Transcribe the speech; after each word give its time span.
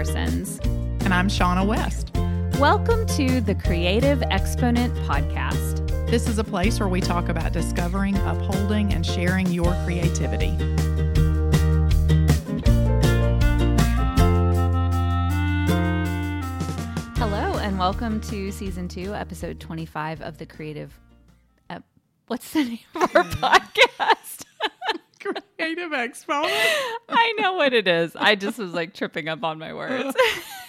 Parsons. 0.00 0.58
And 1.04 1.12
I'm 1.12 1.28
Shaunna 1.28 1.66
West. 1.66 2.10
Welcome 2.58 3.04
to 3.18 3.42
the 3.42 3.54
Creative 3.54 4.22
Exponent 4.30 4.94
Podcast. 5.06 5.86
This 6.08 6.26
is 6.26 6.38
a 6.38 6.44
place 6.44 6.80
where 6.80 6.88
we 6.88 7.02
talk 7.02 7.28
about 7.28 7.52
discovering, 7.52 8.16
upholding, 8.16 8.94
and 8.94 9.04
sharing 9.04 9.46
your 9.48 9.74
creativity. 9.84 10.56
Hello, 17.18 17.58
and 17.58 17.78
welcome 17.78 18.22
to 18.22 18.50
season 18.50 18.88
two, 18.88 19.14
episode 19.14 19.60
25 19.60 20.22
of 20.22 20.38
the 20.38 20.46
Creative. 20.46 20.98
Uh, 21.68 21.80
what's 22.26 22.50
the 22.54 22.64
name 22.64 22.78
of 22.94 23.14
our 23.14 23.24
podcast? 23.24 24.09
Creative 25.60 25.92
Exponent. 25.92 26.52
I 27.10 27.34
know 27.38 27.52
what 27.52 27.74
it 27.74 27.86
is. 27.86 28.16
I 28.16 28.34
just 28.34 28.56
was 28.56 28.72
like 28.72 28.94
tripping 28.94 29.28
up 29.28 29.44
on 29.44 29.58
my 29.58 29.74
words. 29.74 30.16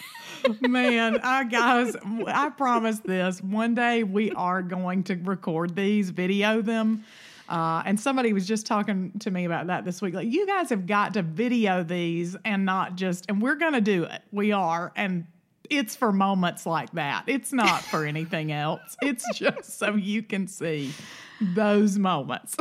Man, 0.60 1.18
I 1.22 1.44
guys, 1.50 1.96
I 2.26 2.50
promise 2.50 2.98
this. 2.98 3.40
One 3.40 3.74
day 3.74 4.02
we 4.02 4.32
are 4.32 4.60
going 4.60 5.04
to 5.04 5.14
record 5.14 5.74
these, 5.74 6.10
video 6.10 6.60
them. 6.60 7.04
Uh, 7.48 7.82
and 7.86 7.98
somebody 7.98 8.34
was 8.34 8.46
just 8.46 8.66
talking 8.66 9.12
to 9.20 9.30
me 9.30 9.46
about 9.46 9.68
that 9.68 9.86
this 9.86 10.02
week. 10.02 10.12
Like, 10.12 10.30
you 10.30 10.46
guys 10.46 10.68
have 10.68 10.86
got 10.86 11.14
to 11.14 11.22
video 11.22 11.82
these 11.82 12.36
and 12.44 12.66
not 12.66 12.94
just, 12.94 13.24
and 13.30 13.40
we're 13.40 13.54
going 13.54 13.72
to 13.72 13.80
do 13.80 14.04
it. 14.04 14.20
We 14.30 14.52
are. 14.52 14.92
And 14.94 15.26
it's 15.70 15.96
for 15.96 16.12
moments 16.12 16.66
like 16.66 16.92
that. 16.92 17.24
It's 17.28 17.50
not 17.50 17.80
for 17.82 18.04
anything 18.04 18.52
else. 18.52 18.94
It's 19.00 19.24
just 19.38 19.78
so 19.78 19.94
you 19.94 20.22
can 20.22 20.48
see 20.48 20.92
those 21.40 21.98
moments. 21.98 22.56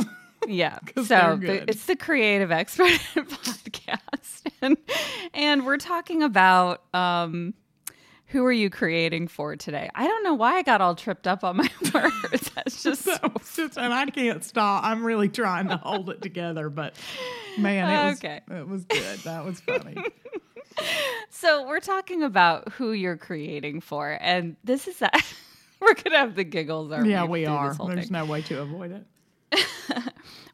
Yeah. 0.47 0.79
So 1.05 1.37
the, 1.39 1.69
it's 1.69 1.85
the 1.85 1.95
Creative 1.95 2.51
Expert 2.51 2.87
podcast, 3.15 4.41
and 4.61 4.77
and 5.33 5.65
we're 5.65 5.77
talking 5.77 6.23
about 6.23 6.83
um, 6.93 7.53
who 8.27 8.45
are 8.45 8.51
you 8.51 8.69
creating 8.69 9.27
for 9.27 9.55
today? 9.55 9.89
I 9.93 10.07
don't 10.07 10.23
know 10.23 10.33
why 10.33 10.53
I 10.55 10.61
got 10.63 10.79
all 10.81 10.95
tripped 10.95 11.27
up 11.27 11.43
on 11.43 11.57
my 11.57 11.69
words. 11.93 12.49
That's 12.55 12.81
just 12.83 13.03
so 13.03 13.17
just- 13.55 13.77
and 13.77 13.93
I 13.93 14.05
can't 14.07 14.43
stop. 14.43 14.83
I'm 14.83 15.03
really 15.03 15.29
trying 15.29 15.67
to 15.69 15.77
hold 15.77 16.09
it 16.09 16.21
together, 16.21 16.69
but 16.69 16.95
man, 17.57 17.89
it 17.89 18.09
was, 18.09 18.17
Okay. 18.19 18.41
it 18.49 18.67
was 18.67 18.85
good. 18.85 19.19
That 19.19 19.45
was 19.45 19.59
funny. 19.61 19.97
So 21.29 21.67
we're 21.67 21.79
talking 21.81 22.23
about 22.23 22.69
who 22.73 22.91
you're 22.93 23.17
creating 23.17 23.81
for, 23.81 24.17
and 24.21 24.55
this 24.63 24.87
is 24.87 24.99
that 24.99 25.13
we're 25.81 25.93
gonna 25.95 26.17
have 26.17 26.35
the 26.35 26.43
giggles. 26.45 26.91
Aren't 26.91 27.07
yeah, 27.07 27.23
we? 27.23 27.41
we 27.41 27.45
are. 27.45 27.73
There's 27.73 28.05
thing. 28.05 28.13
no 28.13 28.25
way 28.25 28.41
to 28.43 28.61
avoid 28.61 28.91
it. 28.91 29.05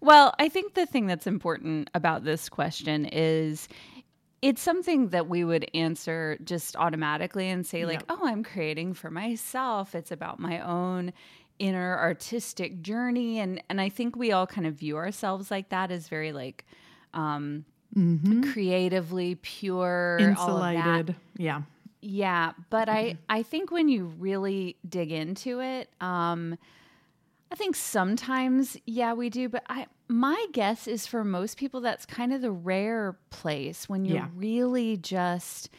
Well, 0.02 0.34
I 0.40 0.50
think 0.50 0.74
the 0.74 0.86
thing 0.86 1.08
that's 1.08 1.28
important 1.28 1.90
about 1.94 2.24
this 2.24 2.50
question 2.50 3.06
is 3.06 3.68
it's 4.42 4.62
something 4.62 5.10
that 5.10 5.28
we 5.28 5.44
would 5.44 5.70
answer 5.74 6.38
just 6.44 6.76
automatically 6.76 7.50
and 7.50 7.66
say, 7.66 7.86
like, 7.86 8.04
oh, 8.10 8.20
I'm 8.24 8.44
creating 8.44 8.94
for 8.94 9.10
myself. 9.10 9.96
It's 9.96 10.12
about 10.12 10.40
my 10.40 10.60
own 10.60 11.12
inner 11.60 11.98
artistic 11.98 12.82
journey. 12.84 13.40
And 13.40 13.62
and 13.70 13.82
I 13.82 13.90
think 13.90 14.16
we 14.16 14.32
all 14.32 14.46
kind 14.46 14.68
of 14.68 14.76
view 14.76 14.98
ourselves 14.98 15.50
like 15.50 15.70
that 15.70 15.92
as 15.92 16.08
very 16.08 16.32
like 16.32 16.66
um 17.14 17.66
creatively 18.54 19.36
pure, 19.36 20.36
all 20.38 20.58
of 20.58 20.74
that. 20.76 20.78
Insulated. 20.86 21.16
Yeah. 21.38 21.62
Yeah, 22.02 22.52
but 22.70 22.90
I 22.90 23.18
I 23.28 23.42
think 23.42 23.72
when 23.72 23.90
you 23.90 24.06
really 24.06 24.78
dig 24.88 25.12
into 25.12 25.62
it, 25.62 25.90
um 26.00 26.58
I 27.52 27.56
think 27.56 27.76
sometimes 27.76 28.78
yeah, 28.86 29.14
we 29.14 29.30
do, 29.30 29.50
but 29.50 29.64
I 29.70 29.88
my 30.10 30.46
guess 30.54 30.88
is 30.88 31.06
for 31.08 31.24
most 31.24 31.58
people 31.58 31.82
that's 31.82 32.06
kind 32.06 32.34
of 32.34 32.42
the 32.42 32.52
rare 32.52 33.18
place 33.30 33.88
when 33.90 34.06
you're 34.06 34.16
Yeah. 34.18 34.28
really 34.36 34.98
just 34.98 35.70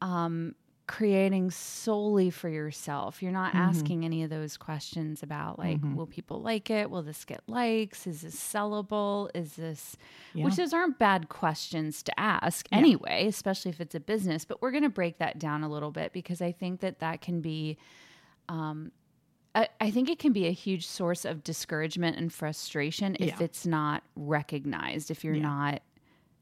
um 0.00 0.54
creating 0.86 1.50
solely 1.50 2.30
for 2.30 2.48
yourself. 2.48 3.22
You're 3.22 3.30
not 3.32 3.52
Mm-hmm. 3.52 3.68
asking 3.68 4.04
any 4.06 4.22
of 4.22 4.30
those 4.30 4.56
questions 4.56 5.22
about 5.22 5.58
like 5.58 5.80
will 5.94 6.06
people 6.06 6.40
like 6.40 6.70
it? 6.70 6.88
Will 6.90 7.02
this 7.02 7.24
get 7.26 7.42
likes? 7.46 8.06
Is 8.06 8.22
this 8.22 8.36
sellable? 8.36 9.28
Is 9.34 9.54
this 9.54 9.96
which 10.34 10.56
those 10.56 10.72
aren't 10.72 10.98
bad 10.98 11.28
questions 11.28 12.02
to 12.04 12.18
ask 12.18 12.66
anyway, 12.72 13.26
especially 13.26 13.70
if 13.70 13.80
it's 13.80 13.94
a 13.94 14.00
business, 14.00 14.44
but 14.46 14.62
we're 14.62 14.70
going 14.70 14.82
to 14.84 14.88
break 14.88 15.18
that 15.18 15.38
down 15.38 15.62
a 15.64 15.68
little 15.68 15.90
bit 15.90 16.12
because 16.12 16.40
I 16.40 16.52
think 16.52 16.80
that 16.80 17.00
that 17.00 17.20
can 17.20 17.40
be 17.42 17.76
um 18.48 18.92
I, 19.54 19.68
I 19.80 19.90
think 19.90 20.08
it 20.08 20.18
can 20.18 20.32
be 20.32 20.46
a 20.46 20.52
huge 20.52 20.86
source 20.86 21.24
of 21.24 21.42
discouragement 21.42 22.16
and 22.16 22.32
frustration 22.32 23.16
if 23.18 23.28
Yeah. 23.28 23.36
it's 23.40 23.66
not 23.66 24.02
recognized, 24.14 25.10
if 25.10 25.24
you're 25.24 25.34
not 25.36 25.82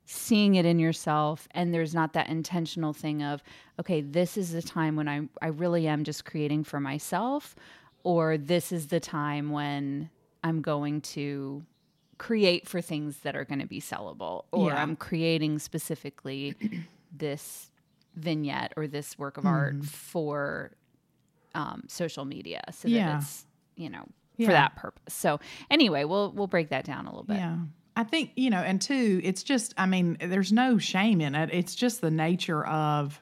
seeing 0.04 0.54
it 0.54 0.64
in 0.64 0.78
yourself 0.78 1.48
and 1.50 1.74
there's 1.74 1.92
not 1.94 2.12
that 2.12 2.28
intentional 2.28 2.92
thing 2.92 3.24
of 3.24 3.42
okay 3.80 4.00
this 4.00 4.36
is 4.36 4.52
the 4.52 4.62
time 4.62 4.94
when 4.94 5.08
i 5.08 5.20
i 5.42 5.48
really 5.48 5.88
am 5.88 6.04
just 6.04 6.24
creating 6.24 6.62
for 6.62 6.78
myself 6.78 7.56
or 8.04 8.38
this 8.38 8.70
is 8.70 8.86
the 8.86 9.00
time 9.00 9.50
when 9.50 10.08
i'm 10.44 10.62
going 10.62 11.00
to 11.00 11.60
create 12.18 12.68
for 12.68 12.80
things 12.80 13.18
that 13.24 13.34
are 13.34 13.44
going 13.44 13.58
to 13.58 13.66
be 13.66 13.80
sellable 13.80 14.44
or 14.52 14.68
Yeah. 14.70 14.80
i'm 14.80 14.94
creating 14.94 15.58
specifically 15.58 16.54
this 17.10 17.72
vignette 18.14 18.72
or 18.76 18.86
this 18.86 19.18
work 19.18 19.36
of 19.38 19.44
art 19.44 19.74
Mm-hmm. 19.74 19.86
for 19.86 20.70
um, 21.56 21.82
social 21.88 22.24
media 22.24 22.62
so 22.70 22.86
Yeah. 22.88 23.06
that 23.08 23.16
it's 23.22 23.46
you 23.76 23.88
know 23.90 24.04
Yeah. 24.36 24.46
for 24.46 24.52
that 24.52 24.76
purpose 24.76 25.14
so 25.14 25.40
anyway 25.70 26.04
we'll 26.04 26.30
we'll 26.32 26.46
break 26.46 26.68
that 26.68 26.84
down 26.84 27.06
a 27.06 27.10
little 27.10 27.24
bit 27.24 27.36
Yeah. 27.36 27.56
I 27.98 28.04
think, 28.04 28.32
you 28.36 28.50
know, 28.50 28.58
and 28.60 28.78
two, 28.78 29.22
it's 29.24 29.42
just, 29.42 29.72
I 29.78 29.86
mean, 29.86 30.18
there's 30.20 30.52
no 30.52 30.76
shame 30.76 31.22
in 31.22 31.34
it. 31.34 31.48
It's 31.50 31.74
just 31.74 32.02
the 32.02 32.10
nature 32.10 32.62
of, 32.66 33.18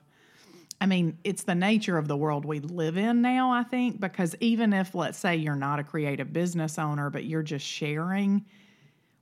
I 0.80 0.86
mean, 0.86 1.16
it's 1.22 1.44
the 1.44 1.54
nature 1.54 1.96
of 1.96 2.08
the 2.08 2.16
world 2.16 2.44
we 2.44 2.58
live 2.58 2.96
in 2.96 3.22
now, 3.22 3.52
I 3.52 3.62
think, 3.62 4.00
because 4.00 4.34
even 4.40 4.72
if, 4.72 4.92
let's 4.96 5.16
say, 5.16 5.36
you're 5.36 5.54
not 5.54 5.78
a 5.78 5.84
creative 5.84 6.32
business 6.32 6.76
owner, 6.76 7.08
but 7.08 7.22
you're 7.24 7.44
just 7.44 7.64
sharing, 7.64 8.44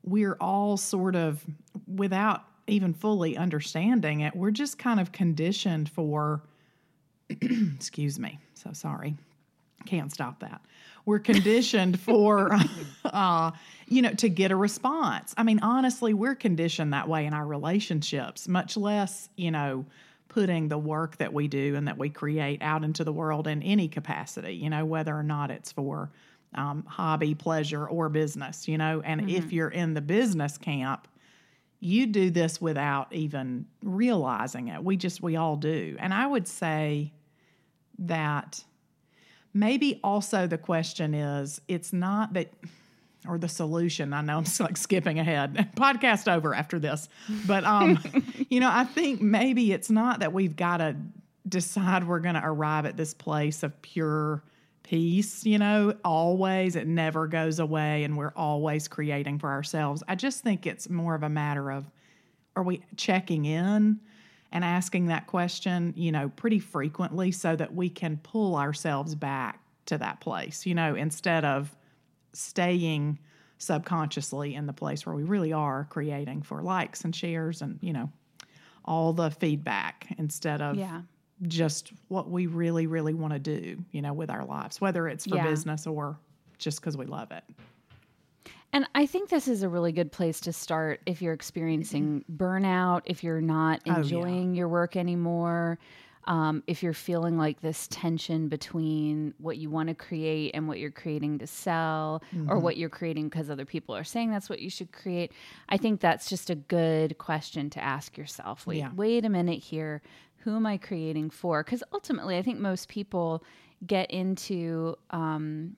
we're 0.02 0.38
all 0.40 0.78
sort 0.78 1.16
of, 1.16 1.44
without 1.86 2.44
even 2.66 2.94
fully 2.94 3.36
understanding 3.36 4.20
it, 4.20 4.34
we're 4.34 4.50
just 4.52 4.78
kind 4.78 5.00
of 5.00 5.12
conditioned 5.12 5.90
for, 5.90 6.42
excuse 7.76 8.18
me, 8.18 8.38
so 8.54 8.72
sorry 8.72 9.16
can't 9.82 10.12
stop 10.12 10.40
that. 10.40 10.62
We're 11.04 11.18
conditioned 11.18 12.00
for, 12.00 12.56
uh, 13.04 13.50
you 13.88 14.02
know, 14.02 14.12
to 14.14 14.28
get 14.28 14.50
a 14.50 14.56
response. 14.56 15.34
I 15.36 15.42
mean, 15.42 15.60
honestly, 15.60 16.14
we're 16.14 16.34
conditioned 16.34 16.92
that 16.92 17.08
way 17.08 17.26
in 17.26 17.34
our 17.34 17.46
relationships, 17.46 18.48
much 18.48 18.76
less, 18.76 19.28
you 19.36 19.50
know, 19.50 19.84
putting 20.28 20.68
the 20.68 20.78
work 20.78 21.18
that 21.18 21.32
we 21.32 21.48
do 21.48 21.74
and 21.74 21.88
that 21.88 21.98
we 21.98 22.08
create 22.08 22.62
out 22.62 22.84
into 22.84 23.04
the 23.04 23.12
world 23.12 23.46
in 23.46 23.62
any 23.62 23.88
capacity, 23.88 24.54
you 24.54 24.70
know, 24.70 24.84
whether 24.84 25.14
or 25.14 25.22
not 25.22 25.50
it's 25.50 25.72
for 25.72 26.10
um, 26.54 26.84
hobby, 26.86 27.34
pleasure, 27.34 27.86
or 27.86 28.08
business, 28.08 28.66
you 28.68 28.78
know. 28.78 29.02
And 29.04 29.30
if 29.30 29.52
you're 29.52 29.68
in 29.68 29.94
the 29.94 30.00
business 30.00 30.56
camp, 30.56 31.08
you 31.80 32.06
do 32.06 32.30
this 32.30 32.60
without 32.60 33.12
even 33.12 33.66
realizing 33.82 34.68
it. 34.68 34.82
We 34.82 34.96
just, 34.96 35.22
we 35.22 35.36
all 35.36 35.56
do. 35.56 35.96
And 35.98 36.14
I 36.14 36.26
would 36.26 36.46
say 36.46 37.12
that 38.06 38.64
maybe 39.54 40.00
also 40.02 40.46
the 40.46 40.58
question 40.58 41.14
is 41.14 41.60
it's 41.68 41.92
not 41.92 42.32
that 42.32 42.52
or 43.28 43.38
the 43.38 43.48
solution 43.48 44.12
i 44.12 44.20
know 44.20 44.38
i'm 44.38 44.44
like 44.60 44.76
skipping 44.76 45.18
ahead. 45.18 45.70
Podcast 45.76 46.32
over 46.32 46.54
after 46.54 46.78
this. 46.78 47.08
But 47.46 47.64
um 47.64 47.98
you 48.50 48.60
know 48.60 48.70
i 48.72 48.84
think 48.84 49.20
maybe 49.20 49.72
it's 49.72 49.90
not 49.90 50.20
that 50.20 50.32
we've 50.32 50.56
got 50.56 50.78
to 50.78 50.96
decide 51.48 52.06
we're 52.06 52.20
going 52.20 52.36
to 52.36 52.42
arrive 52.44 52.86
at 52.86 52.96
this 52.96 53.14
place 53.14 53.62
of 53.62 53.80
pure 53.82 54.42
peace 54.82 55.44
you 55.44 55.58
know? 55.58 55.94
Always 56.04 56.76
it 56.76 56.86
never 56.86 57.26
goes 57.26 57.58
away 57.58 58.04
and 58.04 58.16
we're 58.16 58.32
always 58.36 58.88
creating 58.88 59.38
for 59.38 59.50
ourselves. 59.50 60.02
I 60.08 60.14
just 60.14 60.42
think 60.42 60.66
it's 60.66 60.88
more 60.88 61.14
of 61.14 61.22
a 61.22 61.28
matter 61.28 61.70
of 61.70 61.90
are 62.56 62.62
we 62.62 62.82
checking 62.96 63.44
in 63.44 64.00
and 64.52 64.64
asking 64.64 65.06
that 65.06 65.26
question, 65.26 65.94
you 65.96 66.12
know, 66.12 66.28
pretty 66.30 66.58
frequently 66.58 67.32
so 67.32 67.56
that 67.56 67.74
we 67.74 67.88
can 67.88 68.18
pull 68.18 68.56
ourselves 68.56 69.14
back 69.14 69.60
to 69.86 69.98
that 69.98 70.20
place, 70.20 70.66
you 70.66 70.74
know, 70.74 70.94
instead 70.94 71.44
of 71.44 71.74
staying 72.32 73.18
subconsciously 73.58 74.54
in 74.54 74.66
the 74.66 74.72
place 74.72 75.06
where 75.06 75.14
we 75.14 75.22
really 75.22 75.52
are 75.52 75.86
creating 75.90 76.42
for 76.42 76.62
likes 76.62 77.02
and 77.02 77.14
shares 77.16 77.62
and, 77.62 77.78
you 77.80 77.92
know, 77.92 78.10
all 78.84 79.12
the 79.12 79.30
feedback 79.30 80.12
instead 80.18 80.60
of 80.60 80.76
yeah 80.76 81.02
just 81.48 81.92
what 82.06 82.30
we 82.30 82.46
really, 82.46 82.86
really 82.86 83.14
want 83.14 83.32
to 83.32 83.38
do, 83.40 83.76
you 83.90 84.00
know, 84.00 84.12
with 84.12 84.30
our 84.30 84.44
lives, 84.44 84.80
whether 84.80 85.08
it's 85.08 85.26
for 85.26 85.34
Yeah. 85.34 85.42
business 85.50 85.88
or 85.88 86.16
just 86.58 86.80
because 86.80 86.96
we 86.96 87.04
love 87.04 87.32
it. 87.32 87.42
And 88.72 88.86
I 88.94 89.04
think 89.06 89.28
this 89.28 89.48
is 89.48 89.62
a 89.62 89.68
really 89.68 89.92
good 89.92 90.10
place 90.10 90.40
to 90.40 90.52
start 90.52 91.00
if 91.04 91.20
you're 91.20 91.34
experiencing 91.34 92.24
burnout, 92.34 93.02
if 93.04 93.22
you're 93.22 93.40
not 93.42 93.80
Oh, 93.86 93.90
yeah. 93.90 93.96
enjoying 93.98 94.54
your 94.54 94.68
work 94.68 94.96
anymore, 94.96 95.78
um, 96.24 96.62
if 96.66 96.82
you're 96.82 96.94
feeling 96.94 97.36
like 97.36 97.60
this 97.60 97.86
tension 97.90 98.48
between 98.48 99.34
what 99.38 99.58
you 99.58 99.68
want 99.68 99.88
to 99.90 99.94
create 99.94 100.52
and 100.54 100.68
what 100.68 100.78
you're 100.78 100.90
creating 100.90 101.38
to 101.40 101.46
sell, 101.46 102.22
or 102.32 102.38
Mm-hmm. 102.38 102.62
what 102.62 102.76
you're 102.78 102.88
creating 102.88 103.28
because 103.28 103.50
other 103.50 103.66
people 103.66 103.94
are 103.94 104.04
saying 104.04 104.30
that's 104.30 104.48
what 104.48 104.60
you 104.60 104.70
should 104.70 104.90
create. 104.92 105.32
I 105.68 105.76
think 105.76 106.00
that's 106.00 106.28
just 106.30 106.48
a 106.48 106.54
good 106.54 107.18
question 107.18 107.68
to 107.70 107.82
ask 107.82 108.16
yourself. 108.16 108.66
Wait, 108.66 108.78
Yeah. 108.78 108.90
wait 108.94 109.24
a 109.24 109.28
minute 109.28 109.60
here. 109.62 110.00
who 110.44 110.56
am 110.56 110.66
I 110.66 110.76
creating 110.76 111.30
for? 111.30 111.62
Because 111.62 111.84
ultimately, 111.92 112.36
I 112.36 112.42
think 112.42 112.58
most 112.58 112.88
people 112.88 113.44
get 113.86 114.10
into, 114.10 114.96
um, 115.10 115.76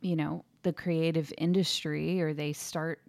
you 0.00 0.16
know, 0.16 0.42
the 0.66 0.72
creative 0.72 1.32
industry 1.38 2.20
or 2.20 2.34
they 2.34 2.52
start 2.52 3.00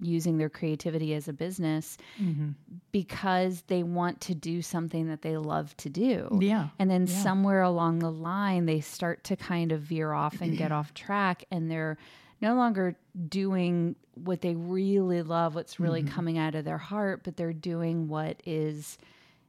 using 0.00 0.38
their 0.38 0.48
creativity 0.48 1.14
as 1.14 1.28
a 1.28 1.32
business 1.32 1.96
mm-hmm. 2.20 2.48
because 2.90 3.62
they 3.68 3.84
want 3.84 4.20
to 4.20 4.34
do 4.34 4.60
something 4.60 5.06
that 5.06 5.22
they 5.22 5.36
love 5.36 5.76
to 5.76 5.88
do. 5.88 6.36
Yeah. 6.40 6.70
And 6.80 6.90
then 6.90 7.06
yeah. 7.06 7.22
somewhere 7.22 7.62
along 7.62 8.00
the 8.00 8.10
line, 8.10 8.66
they 8.66 8.80
start 8.80 9.22
to 9.24 9.36
kind 9.36 9.70
of 9.70 9.82
veer 9.82 10.12
off 10.12 10.40
and 10.40 10.58
get 10.58 10.72
off 10.72 10.92
track 10.94 11.44
and 11.52 11.70
they're 11.70 11.96
no 12.40 12.54
longer 12.56 12.96
doing 13.28 13.94
what 14.14 14.40
they 14.40 14.56
really 14.56 15.22
love, 15.22 15.54
what's 15.54 15.78
really 15.78 16.02
mm-hmm. 16.02 16.12
coming 16.12 16.38
out 16.38 16.56
of 16.56 16.64
their 16.64 16.78
heart, 16.78 17.20
but 17.22 17.36
they're 17.36 17.52
doing 17.52 18.08
what 18.08 18.40
is 18.44 18.98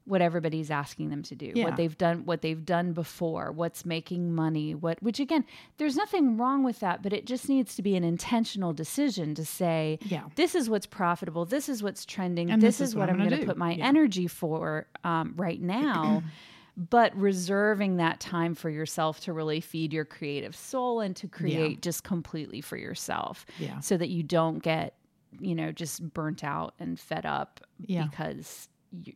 what 0.06 0.22
everybody's 0.22 0.72
asking 0.72 1.10
them 1.10 1.22
to 1.24 1.36
do, 1.36 1.52
yeah. 1.54 1.64
what 1.64 1.76
they've 1.76 1.98
done, 1.98 2.26
what 2.26 2.42
they've 2.42 2.66
done 2.66 2.92
before, 2.92 3.52
what's 3.52 3.86
making 3.86 4.34
money, 4.34 4.74
what, 4.74 5.02
which 5.02 5.20
again, 5.20 5.46
there's 5.78 5.96
nothing 5.96 6.38
wrong 6.38 6.64
with 6.64 6.80
that, 6.80 7.04
but 7.04 7.14
it 7.14 7.26
just 7.26 7.48
needs 7.48 7.76
to 7.76 7.82
be 7.82 7.96
an 7.96 8.04
intentional 8.04 8.74
decision 8.74 9.36
to 9.36 9.46
say, 9.46 10.00
yeah. 10.04 10.24
this 10.36 10.56
is 10.56 10.70
what's 10.70 10.88
profitable, 10.88 11.46
this 11.46 11.70
is 11.70 11.84
what's 11.84 12.06
trending, 12.06 12.48
this, 12.48 12.80
this, 12.80 12.82
is, 12.82 12.96
what, 12.96 13.02
what 13.02 13.10
I'm 13.12 13.18
going 13.18 13.40
to 13.40 13.46
put 13.46 13.58
my 13.58 13.74
yeah. 13.74 13.86
energy 13.86 14.28
for 14.28 14.88
um, 15.04 15.34
right 15.38 15.62
now. 15.62 16.24
but 16.78 17.16
reserving 17.16 17.98
that 17.98 18.20
time 18.20 18.56
for 18.56 18.70
yourself 18.70 19.20
to 19.20 19.34
really 19.34 19.60
feed 19.60 19.92
your 19.92 20.06
creative 20.06 20.56
soul 20.56 21.02
and 21.02 21.16
to 21.18 21.28
create 21.28 21.72
yeah. 21.72 21.78
just 21.82 22.04
completely 22.04 22.62
for 22.62 22.78
yourself 22.78 23.46
yeah. 23.60 23.80
so 23.82 23.98
that 23.98 24.08
you 24.08 24.24
don't 24.24 24.64
get 24.64 24.96
you 25.40 25.54
know 25.54 25.72
just 25.72 26.02
burnt 26.14 26.44
out 26.44 26.74
and 26.80 27.00
fed 27.00 27.26
up 27.26 27.60
yeah. 27.86 28.06
because 28.06 28.70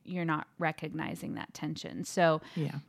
you're 0.04 0.26
not 0.26 0.48
recognizing 0.60 1.36
that 1.36 1.54
tension. 1.54 2.04
So, 2.04 2.42
yeah. 2.56 2.80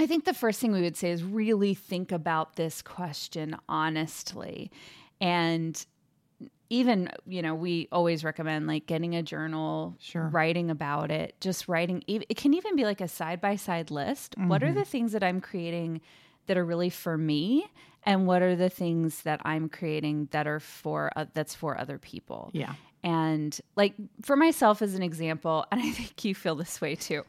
I 0.00 0.06
think 0.06 0.24
the 0.24 0.34
first 0.34 0.60
thing 0.60 0.72
we 0.72 0.82
would 0.82 0.96
say 0.96 1.10
is 1.10 1.24
really 1.24 1.74
think 1.74 2.12
about 2.12 2.54
this 2.54 2.82
question 2.82 3.56
honestly. 3.68 4.70
And 5.20 5.84
even, 6.70 7.10
you 7.26 7.42
know, 7.42 7.54
we 7.54 7.88
always 7.90 8.22
recommend 8.22 8.66
like 8.66 8.86
getting 8.86 9.16
a 9.16 9.22
journal, 9.22 9.96
sure. 9.98 10.28
writing 10.28 10.70
about 10.70 11.10
it, 11.10 11.34
just 11.40 11.66
writing. 11.66 12.04
It 12.06 12.36
can 12.36 12.54
even 12.54 12.76
be 12.76 12.84
like 12.84 13.00
a 13.00 13.08
side 13.08 13.40
by 13.40 13.56
side 13.56 13.90
list. 13.90 14.36
Mm-hmm. 14.38 14.48
What 14.48 14.62
are 14.62 14.66
mm-hmm. 14.66 14.78
the 14.78 14.84
things 14.84 15.12
that 15.12 15.24
I'm 15.24 15.40
creating 15.40 16.00
that 16.46 16.56
are 16.56 16.64
really 16.64 16.90
for 16.90 17.16
me? 17.16 17.66
And 18.04 18.26
what 18.26 18.42
are 18.42 18.54
the 18.54 18.68
things 18.68 19.22
that 19.22 19.40
I'm 19.44 19.68
creating 19.68 20.28
that 20.30 20.46
are 20.46 20.60
for, 20.60 21.10
uh, 21.16 21.26
that's 21.32 21.54
for 21.54 21.78
other 21.78 21.98
people? 21.98 22.50
Yeah. 22.52 22.74
And 23.02 23.58
like 23.76 23.94
for 24.22 24.36
myself 24.36 24.82
as 24.82 24.94
an 24.94 25.02
example, 25.02 25.66
and 25.70 25.80
I 25.80 25.90
think 25.90 26.24
you 26.24 26.34
feel 26.34 26.54
this 26.54 26.80
way 26.80 26.94
too. 26.94 27.24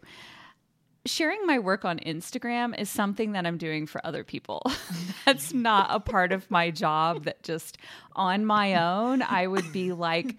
Sharing 1.06 1.46
my 1.46 1.60
work 1.60 1.86
on 1.86 2.00
Instagram 2.00 2.78
is 2.80 2.90
something 2.90 3.32
that 3.32 3.46
I'm 3.46 3.58
doing 3.58 3.88
for 3.88 4.06
other 4.06 4.24
people. 4.24 4.64
That's 5.26 5.54
not 5.54 5.88
a 5.90 6.00
part 6.00 6.32
of 6.32 6.50
my 6.52 6.72
job 6.72 7.24
that 7.24 7.42
just 7.44 7.78
on 8.16 8.46
my 8.46 8.76
own 8.76 9.22
I 9.22 9.48
would 9.48 9.72
be 9.72 9.94
like, 9.94 10.36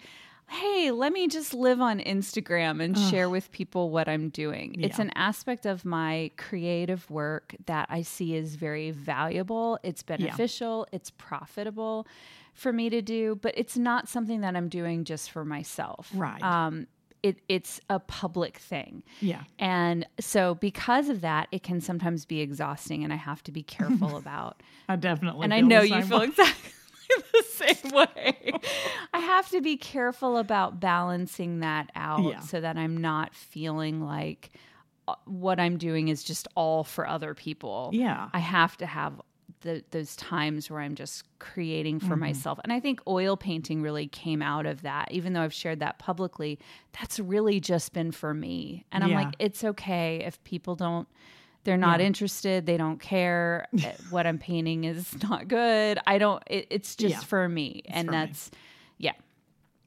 hey, 0.51 0.91
let 0.91 1.13
me 1.13 1.29
just 1.29 1.53
live 1.53 1.79
on 1.79 1.99
Instagram 1.99 2.83
and 2.83 2.97
Ugh. 2.97 3.09
share 3.09 3.29
with 3.29 3.51
people 3.53 3.89
what 3.89 4.09
I'm 4.09 4.27
doing. 4.27 4.75
Yeah. 4.77 4.87
It's 4.87 4.99
an 4.99 5.11
aspect 5.15 5.65
of 5.65 5.85
my 5.85 6.31
creative 6.37 7.09
work 7.09 7.55
that 7.67 7.87
I 7.89 8.01
see 8.01 8.35
is 8.35 8.55
very 8.55 8.91
valuable, 8.91 9.79
it's 9.81 10.03
beneficial, 10.03 10.85
yeah. 10.91 10.97
it's 10.97 11.09
profitable 11.11 12.05
for 12.53 12.73
me 12.73 12.89
to 12.89 13.01
do, 13.01 13.39
but 13.41 13.53
it's 13.55 13.77
not 13.77 14.09
something 14.09 14.41
that 14.41 14.57
I'm 14.57 14.67
doing 14.67 15.05
just 15.05 15.31
for 15.31 15.45
myself. 15.45 16.11
Right. 16.13 16.43
Um, 16.43 16.87
it, 17.23 17.37
it's 17.47 17.79
a 17.89 17.99
public 17.99 18.57
thing. 18.57 19.03
Yeah. 19.21 19.43
And 19.57 20.05
so 20.19 20.55
because 20.55 21.07
of 21.07 21.21
that, 21.21 21.47
it 21.53 21.63
can 21.63 21.79
sometimes 21.79 22.25
be 22.25 22.41
exhausting 22.41 23.05
and 23.05 23.13
I 23.13 23.15
have 23.15 23.41
to 23.43 23.53
be 23.53 23.63
careful 23.77 24.17
about. 24.17 24.61
I 24.89 24.97
definitely 24.97 25.45
And 25.45 25.53
I 25.53 25.61
know 25.61 25.81
you 25.81 26.01
feel 26.01 26.19
way. 26.19 26.25
exactly 26.25 26.71
the 27.33 27.43
same 27.43 27.91
way. 27.91 28.53
I 29.13 29.19
have 29.19 29.49
to 29.49 29.61
be 29.61 29.77
careful 29.77 30.37
about 30.37 30.79
balancing 30.79 31.59
that 31.59 31.89
out 31.95 32.23
yeah. 32.23 32.39
so 32.39 32.61
that 32.61 32.77
I'm 32.77 32.97
not 32.97 33.35
feeling 33.35 34.01
like 34.01 34.51
uh, 35.07 35.15
what 35.25 35.59
I'm 35.59 35.77
doing 35.77 36.07
is 36.07 36.23
just 36.23 36.47
all 36.55 36.83
for 36.83 37.07
other 37.07 37.33
people. 37.33 37.89
Yeah. 37.93 38.29
I 38.33 38.39
have 38.39 38.77
to 38.77 38.85
have 38.85 39.21
the, 39.61 39.83
those 39.91 40.15
times 40.15 40.69
where 40.69 40.79
I'm 40.79 40.95
just 40.95 41.23
creating 41.39 41.99
for 41.99 42.07
mm-hmm. 42.07 42.19
myself. 42.19 42.59
And 42.63 42.73
I 42.73 42.79
think 42.79 42.99
oil 43.07 43.37
painting 43.37 43.81
really 43.81 44.07
came 44.07 44.41
out 44.41 44.65
of 44.65 44.81
that. 44.81 45.11
Even 45.11 45.33
though 45.33 45.41
I've 45.41 45.53
shared 45.53 45.79
that 45.79 45.99
publicly, 45.99 46.59
that's 46.99 47.19
really 47.19 47.59
just 47.59 47.93
been 47.93 48.11
for 48.11 48.33
me. 48.33 48.85
And 48.91 49.03
I'm 49.03 49.11
like, 49.11 49.35
it's 49.39 49.63
okay 49.63 50.23
if 50.25 50.43
people 50.43 50.75
don't, 50.75 51.07
they're 51.63 51.77
not 51.77 51.99
yeah. 51.99 52.07
interested, 52.07 52.65
they 52.65 52.77
don't 52.77 52.99
care. 52.99 53.67
Eh, 53.83 53.93
what 54.09 54.27
I'm 54.27 54.37
painting 54.37 54.83
is 54.83 55.15
not 55.29 55.47
good. 55.47 55.99
I 56.05 56.17
don't, 56.17 56.43
it, 56.47 56.67
it's 56.69 56.95
just 56.95 57.15
yeah. 57.15 57.19
for 57.21 57.47
me. 57.47 57.81
It's 57.85 57.95
and 57.95 58.07
for 58.07 58.11
that's, 58.11 58.51
me. 58.51 58.57
yeah. 58.99 59.13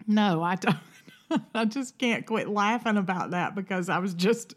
No, 0.06 0.42
I 0.42 0.56
don't. 0.56 0.76
I 1.54 1.64
just 1.64 1.98
can't 1.98 2.26
quit 2.26 2.48
laughing 2.48 2.96
about 2.96 3.30
that 3.30 3.54
because 3.54 3.88
I 3.88 3.98
was 3.98 4.14
just 4.14 4.54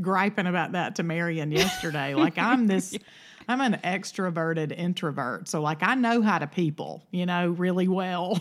griping 0.00 0.46
about 0.46 0.72
that 0.72 0.96
to 0.96 1.02
Marian 1.02 1.50
yesterday. 1.50 2.14
like 2.14 2.38
I'm 2.38 2.66
this 2.66 2.96
I'm 3.50 3.60
an 3.60 3.80
extroverted 3.82 4.70
introvert. 4.76 5.48
So, 5.48 5.60
like, 5.60 5.82
I 5.82 5.96
know 5.96 6.22
how 6.22 6.38
to 6.38 6.46
people, 6.46 7.02
you 7.10 7.26
know, 7.26 7.48
really 7.50 7.88
well 7.88 8.40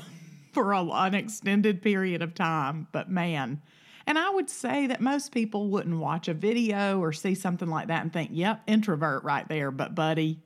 for 0.52 0.74
a, 0.74 0.84
an 0.84 1.16
extended 1.16 1.82
period 1.82 2.22
of 2.22 2.36
time. 2.36 2.88
But 2.92 3.10
man, 3.10 3.62
and 4.08 4.18
I 4.18 4.30
would 4.30 4.50
say 4.50 4.88
that 4.88 5.02
most 5.02 5.32
people 5.32 5.70
wouldn't 5.70 5.98
watch 5.98 6.28
a 6.28 6.34
video 6.34 7.00
or 7.00 7.14
see 7.14 7.36
something 7.36 7.70
like 7.70 7.88
that 7.88 8.02
and 8.02 8.12
think, 8.12 8.32
yep, 8.34 8.62
introvert 8.68 9.24
right 9.24 9.48
there. 9.48 9.72
But, 9.72 9.96
buddy, 9.96 10.40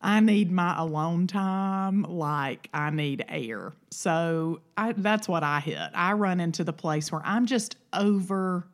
I 0.00 0.20
need 0.20 0.52
my 0.52 0.78
alone 0.78 1.26
time 1.26 2.02
like 2.02 2.68
I 2.72 2.90
need 2.90 3.24
air. 3.28 3.72
So 3.90 4.60
I, 4.76 4.92
that's 4.92 5.28
what 5.28 5.42
I 5.42 5.60
hit. 5.60 5.90
I 5.94 6.12
run 6.12 6.40
into 6.40 6.62
the 6.62 6.72
place 6.72 7.10
where 7.10 7.22
I'm 7.24 7.46
just 7.46 7.76
over, 7.92 8.66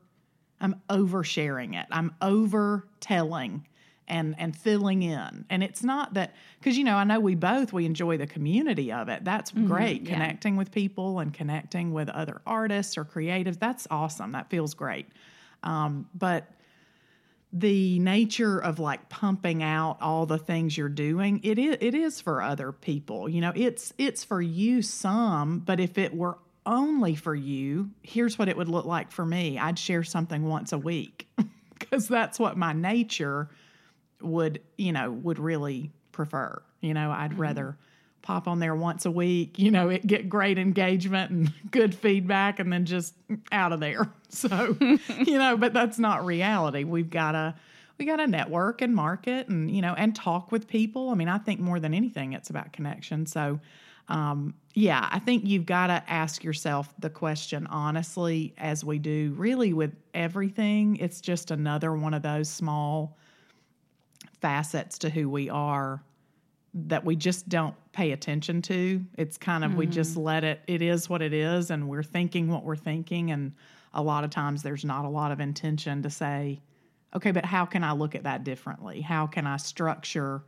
I'm 0.61 0.81
oversharing 0.91 1.81
it. 1.81 1.87
I'm 1.91 2.15
over 2.21 2.87
telling 3.01 3.67
and 4.09 4.35
and 4.39 4.57
filling 4.57 5.03
in. 5.03 5.45
And 5.51 5.63
it's 5.63 5.83
not 5.83 6.15
that 6.15 6.35
because 6.59 6.77
you 6.77 6.85
know 6.85 6.97
i 6.97 7.05
know 7.05 7.21
we 7.21 7.35
both 7.35 7.73
we 7.73 7.87
enjoy 7.87 8.17
the 8.17 8.27
community 8.27 8.93
of 8.93 9.09
it. 9.09 9.25
That's 9.25 9.51
mm-hmm, 9.51 9.67
great 9.67 10.03
yeah. 10.03 10.13
connecting 10.13 10.57
with 10.57 10.71
people 10.71 11.19
and 11.19 11.33
connecting 11.33 11.93
with 11.93 12.09
other 12.09 12.41
artists 12.47 12.99
or 12.99 13.05
creatives. 13.05 13.59
That's 13.59 13.87
awesome. 13.91 14.33
That 14.33 14.51
feels 14.51 14.75
great. 14.75 15.07
Um, 15.63 16.09
but 16.15 16.51
the 17.53 18.01
nature 18.01 18.59
of 18.59 18.81
like 18.81 19.09
pumping 19.09 19.63
out 19.63 19.99
all 20.01 20.27
the 20.27 20.39
things 20.39 20.77
you're 20.77 20.89
doing 20.89 21.41
it 21.45 21.59
is 21.59 21.77
it 21.81 21.95
is 21.95 22.21
for 22.21 22.43
other 22.43 22.73
people. 22.73 23.29
You 23.29 23.41
know 23.41 23.53
it's 23.55 23.93
it's 23.97 24.25
for 24.25 24.43
you 24.43 24.83
some 24.83 25.61
but 25.61 25.81
if 25.81 25.97
it 25.97 26.15
were 26.15 26.39
only 26.67 27.15
for 27.15 27.35
you 27.35 27.91
here's 28.03 28.39
what 28.39 28.49
it 28.49 28.57
would 28.57 28.69
look 28.69 28.87
like 28.87 29.13
for 29.13 29.25
me. 29.25 29.59
I'd 29.59 29.79
share 29.79 30.03
something 30.03 30.45
once 30.45 30.73
a 30.73 30.79
week 30.79 31.29
because 31.79 32.09
that's 32.09 32.39
what 32.39 32.57
my 32.57 32.73
nature 32.73 33.49
would, 34.25 34.61
you 34.77 34.93
know, 34.93 35.11
would 35.11 35.39
really 35.39 35.91
prefer. 36.13 36.63
You 36.81 36.95
know, 36.95 37.11
I'd 37.11 37.33
mm-hmm. 37.33 37.41
rather 37.41 37.77
pop 38.25 38.49
on 38.49 38.59
there 38.59 38.75
once 38.75 39.05
a 39.05 39.11
week, 39.11 39.59
you 39.59 39.71
know, 39.71 39.91
it 39.91 40.07
get 40.07 40.31
great 40.31 40.57
engagement 40.57 41.31
and 41.31 41.53
good 41.71 41.95
feedback 41.95 42.59
and 42.59 42.73
then 42.73 42.87
just 42.87 43.15
out 43.53 43.73
of 43.73 43.81
there. 43.81 44.11
So, 44.35 44.77
you 44.81 45.39
know, 45.39 45.57
but 45.57 45.73
that's 45.73 45.97
not 45.97 46.27
reality. 46.27 46.83
We've 46.83 47.09
got 47.09 47.33
to 47.33 47.55
we 47.99 48.05
got 48.05 48.17
to 48.17 48.27
network 48.27 48.83
and 48.83 48.93
market 48.93 49.47
and, 49.47 49.71
you 49.71 49.81
know, 49.81 49.95
and 49.95 50.13
talk 50.13 50.51
with 50.51 50.67
people. 50.67 51.11
I 51.11 51.15
mean, 51.15 51.29
I 51.29 51.39
think 51.39 51.61
more 51.61 51.79
than 51.79 51.95
anything 51.95 52.33
it's 52.33 52.51
about 52.51 52.73
connection. 52.73 53.27
So, 53.27 53.61
um, 54.09 54.55
yeah, 54.75 55.09
I 55.13 55.21
think 55.21 55.45
you've 55.47 55.67
got 55.67 55.87
to 55.87 56.03
ask 56.09 56.43
yourself 56.43 56.93
the 56.99 57.11
question 57.11 57.69
honestly, 57.69 58.55
as 58.59 58.85
we 58.85 58.99
do 58.99 59.33
really 59.37 59.73
with 59.73 59.95
everything. 60.13 60.97
It's 60.97 61.21
just 61.21 61.53
another 61.53 61.95
one 61.95 62.13
of 62.13 62.23
those 62.23 62.49
small 62.49 63.17
facets 64.45 64.99
to 64.99 65.09
who 65.09 65.27
we 65.31 65.49
are 65.49 66.03
that 66.75 67.03
we 67.03 67.17
just 67.17 67.49
don't 67.49 67.75
pay 67.93 68.13
attention 68.13 68.61
to. 68.61 69.03
It's 69.17 69.39
kind 69.39 69.65
of 69.65 69.71
mm-hmm. 69.71 69.79
we 69.79 69.87
just 69.87 70.11
mm-hmm. 70.11 70.25
let 70.25 70.45
it 70.45 70.61
it 70.67 70.83
is 70.83 71.09
what 71.09 71.23
it 71.23 71.33
is 71.33 71.71
and 71.71 71.89
we're 71.89 72.03
thinking 72.03 72.51
what 72.51 72.63
we're 72.63 72.77
thinking 72.77 73.31
and 73.31 73.53
a 73.95 74.03
lot 74.03 74.23
of 74.23 74.29
times 74.29 74.63
there's 74.63 74.85
not 74.85 75.07
a 75.07 75.09
lot 75.09 75.33
of 75.33 75.41
intention 75.41 76.03
to 76.03 76.11
say 76.11 76.61
okay, 77.17 77.31
but 77.31 77.47
how 77.47 77.65
can 77.65 77.83
I 77.83 77.93
look 77.93 78.15
at 78.15 78.25
that 78.25 78.45
differently? 78.45 79.01
How 79.01 79.27
can 79.27 79.47
I 79.47 79.57
structure 79.57 80.43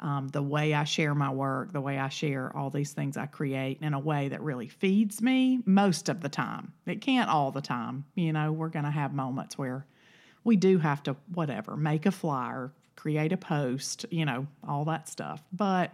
um, 0.00 0.28
the 0.28 0.42
way 0.42 0.74
I 0.74 0.84
share 0.84 1.14
my 1.14 1.30
work, 1.30 1.72
the 1.72 1.80
way 1.80 1.98
I 1.98 2.10
share 2.10 2.54
all 2.54 2.68
these 2.68 2.92
things 2.92 3.16
I 3.16 3.24
create 3.24 3.78
in 3.80 3.94
a 3.94 4.00
way 4.00 4.28
that 4.28 4.42
really 4.42 4.68
feeds 4.68 5.22
me 5.22 5.60
most 5.64 6.10
of 6.10 6.20
the 6.20 6.28
time. 6.28 6.74
It 6.84 7.00
can't 7.00 7.30
all 7.30 7.50
the 7.50 7.62
time. 7.62 8.04
You 8.14 8.34
know, 8.34 8.52
we're 8.52 8.68
going 8.68 8.84
to 8.84 8.90
have 8.90 9.14
moments 9.14 9.56
where 9.56 9.86
we 10.44 10.56
do 10.56 10.78
have 10.78 11.02
to, 11.04 11.16
whatever, 11.34 11.76
make 11.76 12.06
a 12.06 12.10
flyer, 12.10 12.70
create 12.96 13.32
a 13.32 13.36
post, 13.36 14.06
you 14.10 14.24
know, 14.24 14.46
all 14.66 14.84
that 14.86 15.08
stuff. 15.08 15.42
But 15.52 15.92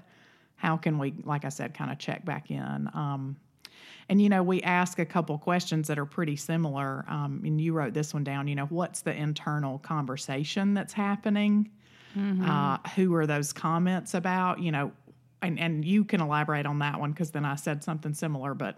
how 0.57 0.77
can 0.77 0.99
we, 0.99 1.15
like 1.25 1.45
I 1.45 1.51
said, 1.51 1.75
kind 1.75 1.91
of 1.91 1.99
check 1.99 2.25
back 2.25 2.51
in? 2.51 2.89
Um, 2.95 3.37
And 4.11 4.23
you 4.23 4.29
know, 4.31 4.43
we 4.43 4.63
ask 4.63 4.99
a 4.99 5.05
couple 5.05 5.37
questions 5.39 5.89
that 5.89 5.99
are 5.99 6.07
pretty 6.07 6.37
similar. 6.37 7.05
Um, 7.09 7.43
and 7.45 7.61
you 7.61 7.75
wrote 7.75 7.93
this 7.93 8.15
one 8.15 8.25
down. 8.25 8.49
You 8.49 8.55
know, 8.55 8.67
what's 8.67 9.03
the 9.03 9.15
internal 9.15 9.79
conversation 9.79 10.75
that's 10.75 10.95
happening? 10.95 11.71
Mm-hmm. 12.17 12.49
Uh, 12.49 12.79
who 12.97 13.15
are 13.15 13.27
those 13.27 13.53
comments 13.53 14.15
about? 14.15 14.61
You 14.61 14.73
know, 14.73 14.93
and 15.43 15.59
and 15.59 15.85
you 15.85 16.05
can 16.05 16.21
elaborate 16.23 16.65
on 16.65 16.79
that 16.79 16.99
one 16.99 17.13
because 17.13 17.31
then 17.31 17.45
I 17.45 17.57
said 17.57 17.85
something 17.85 18.15
similar, 18.15 18.55
but 18.55 18.77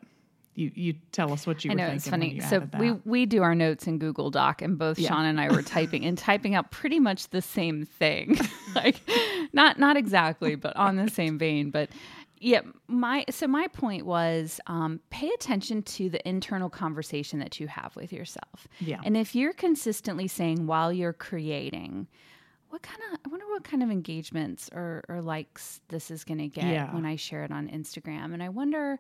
you 0.55 0.71
you 0.75 0.95
tell 1.13 1.33
us 1.33 1.47
what 1.47 1.65
you 1.65 1.71
I 1.71 1.75
know, 1.75 1.87
it's 1.87 2.09
funny. 2.09 2.41
so 2.41 2.67
we 2.79 2.93
we 3.05 3.27
do 3.27 3.43
our 3.43 3.55
notes 3.55 3.87
in 3.87 3.99
Google 3.99 4.31
Doc, 4.31 4.63
and 4.63 4.79
both 4.79 4.99
yeah. 4.99 5.09
Sean 5.09 5.25
and 5.25 5.41
I 5.41 5.51
were 5.51 5.63
typing 5.63 6.05
and 6.05 6.19
typing 6.19 6.55
out 6.55 6.71
pretty 6.71 7.01
much 7.01 7.29
the 7.29 7.43
same 7.43 7.85
thing, 7.85 8.39
like 8.75 9.01
not 9.53 9.79
not 9.79 9.97
exactly, 9.97 10.55
but 10.55 10.77
on 10.77 10.97
the 10.97 11.09
same 11.09 11.39
vein. 11.39 11.71
But 11.71 11.91
yeah, 12.39 12.61
my 12.89 13.25
so 13.31 13.47
my 13.47 13.69
point 13.69 14.07
was 14.07 14.61
um, 14.67 15.01
pay 15.11 15.29
attention 15.31 15.83
to 15.83 16.09
the 16.09 16.27
internal 16.29 16.69
conversation 16.69 17.39
that 17.39 17.61
you 17.61 17.69
have 17.69 17.95
with 17.97 18.13
yourself. 18.13 18.67
Yeah, 18.81 19.01
and 19.05 19.17
if 19.17 19.35
you're 19.35 19.53
consistently 19.53 20.27
saying 20.27 20.67
while 20.67 20.93
you're 20.93 21.13
creating 21.13 22.09
what 22.71 22.83
kind 22.83 23.01
of 23.13 23.19
I 23.25 23.29
wonder 23.29 23.47
what 23.47 23.65
kind 23.65 23.83
of 23.83 23.91
engagements 23.91 24.71
or, 24.73 25.05
or 25.09 25.21
likes 25.21 25.81
this 25.89 26.11
is 26.11 26.25
going 26.25 26.39
to 26.39 26.49
get 26.49 26.65
yeah. 26.65 26.95
when 26.95 27.05
I 27.05 27.17
share 27.17 27.45
it 27.45 27.51
on 27.53 27.69
Instagram, 27.69 28.33
and 28.33 28.43
I 28.43 28.49
wonder. 28.49 28.99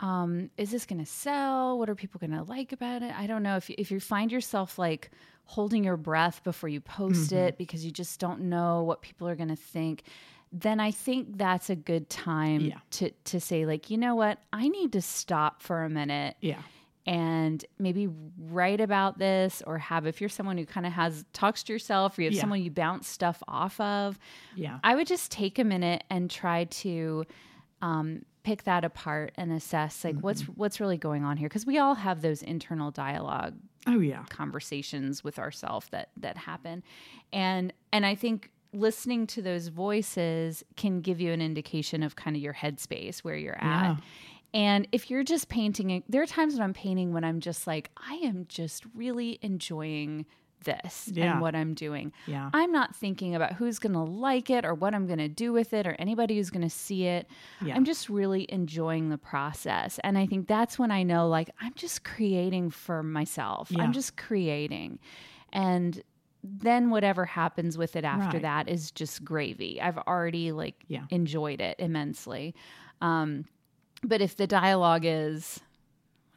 Um, 0.00 0.50
is 0.56 0.70
this 0.70 0.84
going 0.84 0.98
to 0.98 1.10
sell? 1.10 1.78
What 1.78 1.88
are 1.88 1.94
people 1.94 2.18
going 2.18 2.32
to 2.32 2.42
like 2.42 2.72
about 2.72 3.02
it? 3.02 3.12
I 3.16 3.26
don't 3.26 3.42
know. 3.42 3.56
If 3.56 3.70
you, 3.70 3.76
if 3.78 3.90
you 3.90 4.00
find 4.00 4.30
yourself 4.30 4.78
like 4.78 5.10
holding 5.44 5.84
your 5.84 5.96
breath 5.96 6.42
before 6.44 6.68
you 6.68 6.80
post 6.80 7.30
mm-hmm. 7.30 7.38
it 7.38 7.58
because 7.58 7.84
you 7.84 7.90
just 7.90 8.20
don't 8.20 8.42
know 8.42 8.82
what 8.82 9.00
people 9.00 9.28
are 9.28 9.36
going 9.36 9.48
to 9.48 9.56
think, 9.56 10.02
then 10.52 10.80
I 10.80 10.90
think 10.90 11.38
that's 11.38 11.70
a 11.70 11.76
good 11.76 12.08
time 12.10 12.60
yeah. 12.60 12.78
to 12.92 13.10
to 13.24 13.40
say 13.40 13.66
like, 13.66 13.90
you 13.90 13.98
know 13.98 14.14
what? 14.14 14.38
I 14.52 14.68
need 14.68 14.92
to 14.92 15.02
stop 15.02 15.62
for 15.62 15.82
a 15.82 15.90
minute. 15.90 16.36
Yeah 16.40 16.60
and 17.06 17.64
maybe 17.78 18.08
write 18.50 18.80
about 18.80 19.18
this 19.18 19.62
or 19.66 19.78
have 19.78 20.06
if 20.06 20.20
you're 20.20 20.28
someone 20.28 20.58
who 20.58 20.66
kind 20.66 20.84
of 20.84 20.92
has 20.92 21.24
talks 21.32 21.62
to 21.62 21.72
yourself 21.72 22.18
or 22.18 22.22
you 22.22 22.26
have 22.26 22.34
yeah. 22.34 22.40
someone 22.40 22.60
you 22.60 22.70
bounce 22.70 23.06
stuff 23.06 23.42
off 23.46 23.78
of 23.80 24.18
yeah 24.56 24.80
i 24.82 24.94
would 24.94 25.06
just 25.06 25.30
take 25.30 25.58
a 25.58 25.64
minute 25.64 26.02
and 26.10 26.30
try 26.30 26.64
to 26.64 27.24
um, 27.82 28.24
pick 28.46 28.62
that 28.62 28.84
apart 28.84 29.32
and 29.36 29.50
assess 29.50 30.04
like 30.04 30.14
mm-hmm. 30.14 30.22
what's 30.22 30.42
what's 30.42 30.78
really 30.78 30.96
going 30.96 31.24
on 31.24 31.36
here 31.36 31.48
because 31.48 31.66
we 31.66 31.78
all 31.78 31.96
have 31.96 32.22
those 32.22 32.42
internal 32.42 32.92
dialogue 32.92 33.54
oh 33.88 33.98
yeah 33.98 34.22
conversations 34.28 35.24
with 35.24 35.36
ourselves 35.36 35.88
that 35.90 36.10
that 36.16 36.36
happen 36.36 36.80
and 37.32 37.72
and 37.92 38.06
i 38.06 38.14
think 38.14 38.52
listening 38.72 39.26
to 39.26 39.42
those 39.42 39.66
voices 39.66 40.62
can 40.76 41.00
give 41.00 41.20
you 41.20 41.32
an 41.32 41.42
indication 41.42 42.04
of 42.04 42.14
kind 42.14 42.36
of 42.36 42.42
your 42.42 42.54
headspace 42.54 43.18
where 43.18 43.36
you're 43.36 43.56
at 43.56 43.82
yeah. 43.82 43.96
And 44.54 44.88
if 44.90 45.10
you're 45.10 45.24
just 45.24 45.50
painting, 45.50 46.02
there 46.08 46.22
are 46.22 46.26
times 46.26 46.54
when 46.54 46.62
I'm 46.62 46.72
painting 46.72 47.12
when 47.12 47.24
I'm 47.24 47.40
just 47.40 47.66
like, 47.66 47.90
I 47.98 48.14
am 48.24 48.46
just 48.48 48.84
really 48.94 49.38
enjoying 49.42 50.24
this 50.64 51.10
yeah. 51.12 51.32
and 51.32 51.40
what 51.40 51.54
I'm 51.54 51.74
doing. 51.74 52.12
Yeah. 52.26 52.50
I'm 52.52 52.72
not 52.72 52.94
thinking 52.94 53.34
about 53.34 53.54
who's 53.54 53.78
going 53.78 53.92
to 53.92 54.00
like 54.00 54.50
it 54.50 54.64
or 54.64 54.74
what 54.74 54.94
I'm 54.94 55.06
going 55.06 55.18
to 55.18 55.28
do 55.28 55.52
with 55.52 55.72
it 55.72 55.86
or 55.86 55.94
anybody 55.98 56.36
who's 56.36 56.50
going 56.50 56.62
to 56.62 56.70
see 56.70 57.06
it. 57.06 57.28
Yeah. 57.62 57.74
I'm 57.74 57.84
just 57.84 58.08
really 58.08 58.46
enjoying 58.48 59.08
the 59.08 59.18
process. 59.18 59.98
And 60.02 60.18
I 60.18 60.26
think 60.26 60.48
that's 60.48 60.78
when 60.78 60.90
I 60.90 61.02
know 61.02 61.28
like 61.28 61.50
I'm 61.60 61.74
just 61.74 62.04
creating 62.04 62.70
for 62.70 63.02
myself. 63.02 63.70
I'm 63.76 63.92
just 63.92 64.16
creating. 64.16 64.98
And 65.52 66.02
then 66.42 66.90
whatever 66.90 67.24
happens 67.24 67.76
with 67.76 67.96
it 67.96 68.04
after 68.04 68.36
right. 68.36 68.42
that 68.42 68.68
is 68.68 68.90
just 68.90 69.24
gravy. 69.24 69.80
I've 69.80 69.98
already 69.98 70.52
like 70.52 70.84
enjoyed 71.10 71.60
it 71.60 71.76
immensely. 71.78 72.54
Um, 73.00 73.46
but 74.02 74.20
if 74.20 74.36
the 74.36 74.46
dialogue 74.46 75.02
is, 75.04 75.60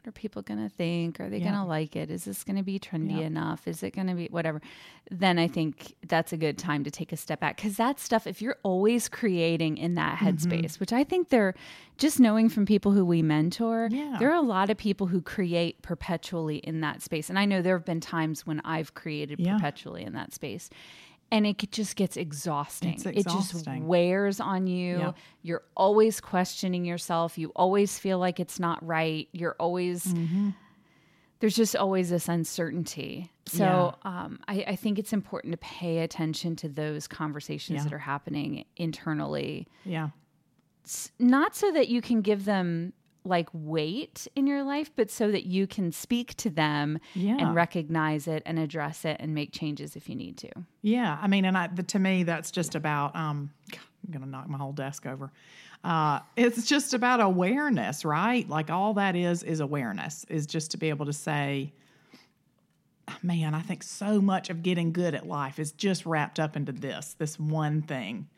what 0.02 0.08
are 0.08 0.12
people 0.12 0.40
going 0.40 0.62
to 0.62 0.74
think? 0.74 1.20
Are 1.20 1.28
they 1.28 1.38
yeah. 1.38 1.50
going 1.50 1.60
to 1.60 1.64
like 1.64 1.94
it? 1.94 2.10
Is 2.10 2.24
this 2.24 2.42
going 2.42 2.56
to 2.56 2.62
be 2.62 2.78
trendy 2.78 3.18
yeah. 3.18 3.26
enough? 3.26 3.68
Is 3.68 3.82
it 3.82 3.90
going 3.90 4.06
to 4.06 4.14
be 4.14 4.28
whatever? 4.30 4.62
Then 5.10 5.38
I 5.38 5.46
think 5.46 5.94
that's 6.06 6.32
a 6.32 6.38
good 6.38 6.56
time 6.56 6.84
to 6.84 6.90
take 6.90 7.12
a 7.12 7.18
step 7.18 7.40
back 7.40 7.56
because 7.56 7.76
that 7.76 8.00
stuff, 8.00 8.26
if 8.26 8.40
you're 8.40 8.56
always 8.62 9.08
creating 9.08 9.76
in 9.76 9.96
that 9.96 10.16
mm-hmm. 10.16 10.28
headspace, 10.28 10.64
mm-hmm. 10.64 10.80
which 10.80 10.92
I 10.94 11.04
think 11.04 11.28
they're 11.28 11.54
just 11.98 12.18
knowing 12.18 12.48
from 12.48 12.64
people 12.64 12.92
who 12.92 13.04
we 13.04 13.20
mentor, 13.20 13.88
yeah. 13.90 14.16
there 14.18 14.30
are 14.30 14.42
a 14.42 14.46
lot 14.46 14.70
of 14.70 14.78
people 14.78 15.06
who 15.06 15.20
create 15.20 15.82
perpetually 15.82 16.56
in 16.58 16.80
that 16.80 17.02
space. 17.02 17.28
And 17.28 17.38
I 17.38 17.44
know 17.44 17.60
there 17.60 17.76
have 17.76 17.84
been 17.84 18.00
times 18.00 18.46
when 18.46 18.60
I've 18.64 18.94
created 18.94 19.38
perpetually 19.44 20.02
in 20.04 20.14
that 20.14 20.32
space 20.32 20.70
and 21.30 21.46
it 21.46 21.70
just 21.70 21.96
gets 21.96 22.16
exhausting. 22.16 22.94
exhausting. 22.94 23.18
It 23.18 23.26
just 23.26 23.66
wears 23.82 24.40
on 24.40 24.66
you. 24.66 24.98
Yeah. 24.98 25.12
You're 25.42 25.62
always 25.76 26.20
questioning 26.20 26.84
yourself. 26.84 27.38
You 27.38 27.52
always 27.54 27.98
feel 27.98 28.18
like 28.18 28.40
it's 28.40 28.58
not 28.58 28.84
right. 28.84 29.28
You're 29.32 29.56
always 29.60 30.06
mm-hmm. 30.06 30.50
there's 31.38 31.56
just 31.56 31.76
always 31.76 32.10
this 32.10 32.28
uncertainty. 32.28 33.30
So 33.46 33.94
yeah. 34.04 34.24
um, 34.24 34.40
I, 34.48 34.64
I, 34.68 34.76
think 34.76 34.98
it's 34.98 35.12
important 35.12 35.52
to 35.52 35.58
pay 35.58 35.98
attention 35.98 36.54
to 36.56 36.68
those 36.68 37.08
conversations 37.08 37.78
yeah. 37.78 37.84
that 37.84 37.92
are 37.92 37.98
happening 37.98 38.64
internally. 38.76 39.66
Yeah, 39.84 40.10
not 41.18 41.56
so 41.56 41.72
that 41.72 41.88
you 41.88 42.00
can 42.00 42.20
give 42.20 42.44
them 42.44 42.92
like 43.24 43.48
weight 43.52 44.26
in 44.34 44.46
your 44.46 44.62
life, 44.62 44.90
but 44.96 45.10
so 45.10 45.30
that 45.30 45.46
you 45.46 45.66
can 45.66 45.92
speak 45.92 46.34
to 46.36 46.50
them 46.50 46.98
yeah. 47.14 47.36
and 47.38 47.54
recognize 47.54 48.26
it 48.26 48.42
and 48.46 48.58
address 48.58 49.04
it 49.04 49.16
and 49.20 49.34
make 49.34 49.52
changes 49.52 49.96
if 49.96 50.08
you 50.08 50.14
need 50.14 50.36
to. 50.38 50.50
Yeah, 50.82 51.18
I 51.20 51.28
mean, 51.28 51.44
and 51.44 51.56
I, 51.56 51.66
the, 51.68 51.82
to 51.84 51.98
me, 51.98 52.22
that's 52.22 52.50
just 52.50 52.74
about. 52.74 53.14
Um, 53.14 53.50
I'm 53.72 54.12
gonna 54.12 54.26
knock 54.26 54.48
my 54.48 54.58
whole 54.58 54.72
desk 54.72 55.06
over. 55.06 55.30
Uh, 55.82 56.20
it's 56.36 56.66
just 56.66 56.94
about 56.94 57.20
awareness, 57.20 58.04
right? 58.04 58.48
Like 58.48 58.70
all 58.70 58.94
that 58.94 59.16
is 59.16 59.42
is 59.42 59.60
awareness. 59.60 60.24
Is 60.28 60.46
just 60.46 60.70
to 60.72 60.76
be 60.76 60.88
able 60.88 61.06
to 61.06 61.12
say, 61.12 61.72
man, 63.22 63.54
I 63.54 63.60
think 63.60 63.82
so 63.82 64.20
much 64.20 64.50
of 64.50 64.62
getting 64.62 64.92
good 64.92 65.14
at 65.14 65.26
life 65.26 65.58
is 65.58 65.72
just 65.72 66.06
wrapped 66.06 66.40
up 66.40 66.56
into 66.56 66.72
this, 66.72 67.14
this 67.18 67.38
one 67.38 67.82
thing. 67.82 68.28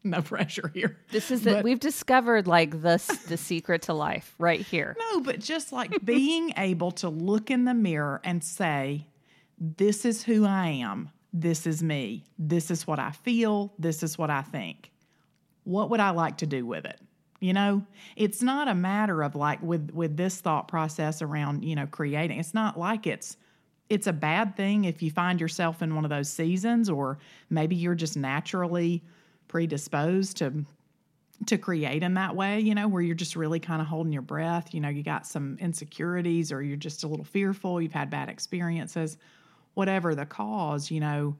no 0.04 0.22
pressure 0.22 0.70
here. 0.74 0.96
This 1.10 1.30
is 1.30 1.42
that 1.42 1.64
we've 1.64 1.80
discovered 1.80 2.46
like 2.46 2.70
the 2.82 2.98
the 3.28 3.36
secret 3.36 3.82
to 3.82 3.94
life 3.94 4.34
right 4.38 4.60
here. 4.60 4.96
No, 4.98 5.20
but 5.20 5.40
just 5.40 5.72
like 5.72 6.04
being 6.04 6.52
able 6.56 6.92
to 6.92 7.08
look 7.08 7.50
in 7.50 7.64
the 7.64 7.74
mirror 7.74 8.20
and 8.24 8.42
say, 8.42 9.06
"This 9.58 10.04
is 10.04 10.22
who 10.22 10.44
I 10.44 10.68
am. 10.68 11.10
This 11.32 11.66
is 11.66 11.82
me. 11.82 12.24
This 12.38 12.70
is 12.70 12.86
what 12.86 12.98
I 12.98 13.10
feel. 13.10 13.72
This 13.78 14.02
is 14.02 14.16
what 14.16 14.30
I 14.30 14.42
think. 14.42 14.90
What 15.64 15.90
would 15.90 16.00
I 16.00 16.10
like 16.10 16.38
to 16.38 16.46
do 16.46 16.64
with 16.64 16.84
it?" 16.84 17.00
You 17.40 17.52
know, 17.52 17.84
it's 18.16 18.42
not 18.42 18.68
a 18.68 18.74
matter 18.74 19.22
of 19.22 19.34
like 19.34 19.62
with 19.62 19.90
with 19.92 20.16
this 20.16 20.40
thought 20.40 20.68
process 20.68 21.22
around 21.22 21.64
you 21.64 21.74
know 21.74 21.86
creating. 21.86 22.38
It's 22.38 22.54
not 22.54 22.78
like 22.78 23.06
it's 23.06 23.36
it's 23.88 24.06
a 24.06 24.12
bad 24.12 24.56
thing 24.56 24.84
if 24.84 25.02
you 25.02 25.10
find 25.10 25.40
yourself 25.40 25.82
in 25.82 25.94
one 25.94 26.04
of 26.04 26.10
those 26.10 26.30
seasons, 26.30 26.88
or 26.88 27.18
maybe 27.50 27.74
you're 27.74 27.94
just 27.94 28.16
naturally 28.16 29.02
predisposed 29.48 30.36
to 30.38 30.64
to 31.46 31.56
create 31.56 32.02
in 32.02 32.14
that 32.14 32.34
way, 32.34 32.58
you 32.58 32.74
know, 32.74 32.88
where 32.88 33.00
you're 33.00 33.14
just 33.14 33.36
really 33.36 33.60
kind 33.60 33.80
of 33.80 33.86
holding 33.86 34.12
your 34.12 34.22
breath, 34.22 34.74
you 34.74 34.80
know, 34.80 34.88
you 34.88 35.04
got 35.04 35.24
some 35.24 35.56
insecurities 35.60 36.50
or 36.50 36.60
you're 36.62 36.76
just 36.76 37.04
a 37.04 37.06
little 37.06 37.24
fearful, 37.24 37.80
you've 37.80 37.92
had 37.92 38.10
bad 38.10 38.28
experiences, 38.28 39.16
whatever 39.74 40.16
the 40.16 40.26
cause, 40.26 40.90
you 40.90 40.98
know, 40.98 41.36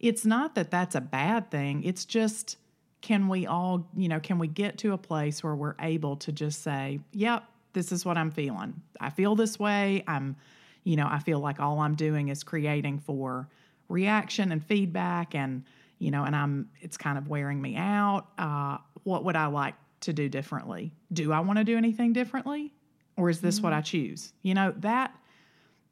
it's 0.00 0.26
not 0.26 0.56
that 0.56 0.72
that's 0.72 0.96
a 0.96 1.00
bad 1.00 1.48
thing. 1.50 1.84
It's 1.84 2.04
just 2.04 2.56
can 3.02 3.28
we 3.28 3.46
all, 3.46 3.88
you 3.96 4.08
know, 4.08 4.18
can 4.18 4.38
we 4.40 4.48
get 4.48 4.78
to 4.78 4.92
a 4.92 4.98
place 4.98 5.44
where 5.44 5.54
we're 5.54 5.76
able 5.78 6.16
to 6.16 6.32
just 6.32 6.62
say, 6.62 6.98
"Yep, 7.12 7.44
this 7.76 7.92
is 7.92 8.04
what 8.06 8.16
I'm 8.16 8.30
feeling. 8.30 8.82
I 9.00 9.10
feel 9.10 9.36
this 9.36 9.58
way. 9.58 10.02
I'm, 10.08 10.34
you 10.82 10.96
know, 10.96 11.06
I 11.08 11.18
feel 11.18 11.40
like 11.40 11.60
all 11.60 11.78
I'm 11.80 11.94
doing 11.94 12.28
is 12.28 12.42
creating 12.42 13.00
for 13.00 13.48
reaction 13.88 14.50
and 14.50 14.64
feedback 14.64 15.34
and 15.34 15.62
you 15.98 16.10
know, 16.10 16.24
and 16.24 16.34
I'm 16.36 16.70
it's 16.80 16.96
kind 16.96 17.18
of 17.18 17.28
wearing 17.28 17.60
me 17.60 17.76
out. 17.76 18.26
Uh, 18.38 18.78
what 19.04 19.24
would 19.24 19.36
I 19.36 19.46
like 19.46 19.74
to 20.00 20.12
do 20.12 20.28
differently? 20.28 20.92
Do 21.12 21.32
I 21.32 21.40
want 21.40 21.58
to 21.58 21.64
do 21.64 21.76
anything 21.76 22.12
differently, 22.12 22.72
or 23.16 23.30
is 23.30 23.40
this 23.40 23.56
mm-hmm. 23.56 23.64
what 23.64 23.72
I 23.72 23.80
choose? 23.80 24.32
You 24.42 24.54
know 24.54 24.74
that 24.78 25.14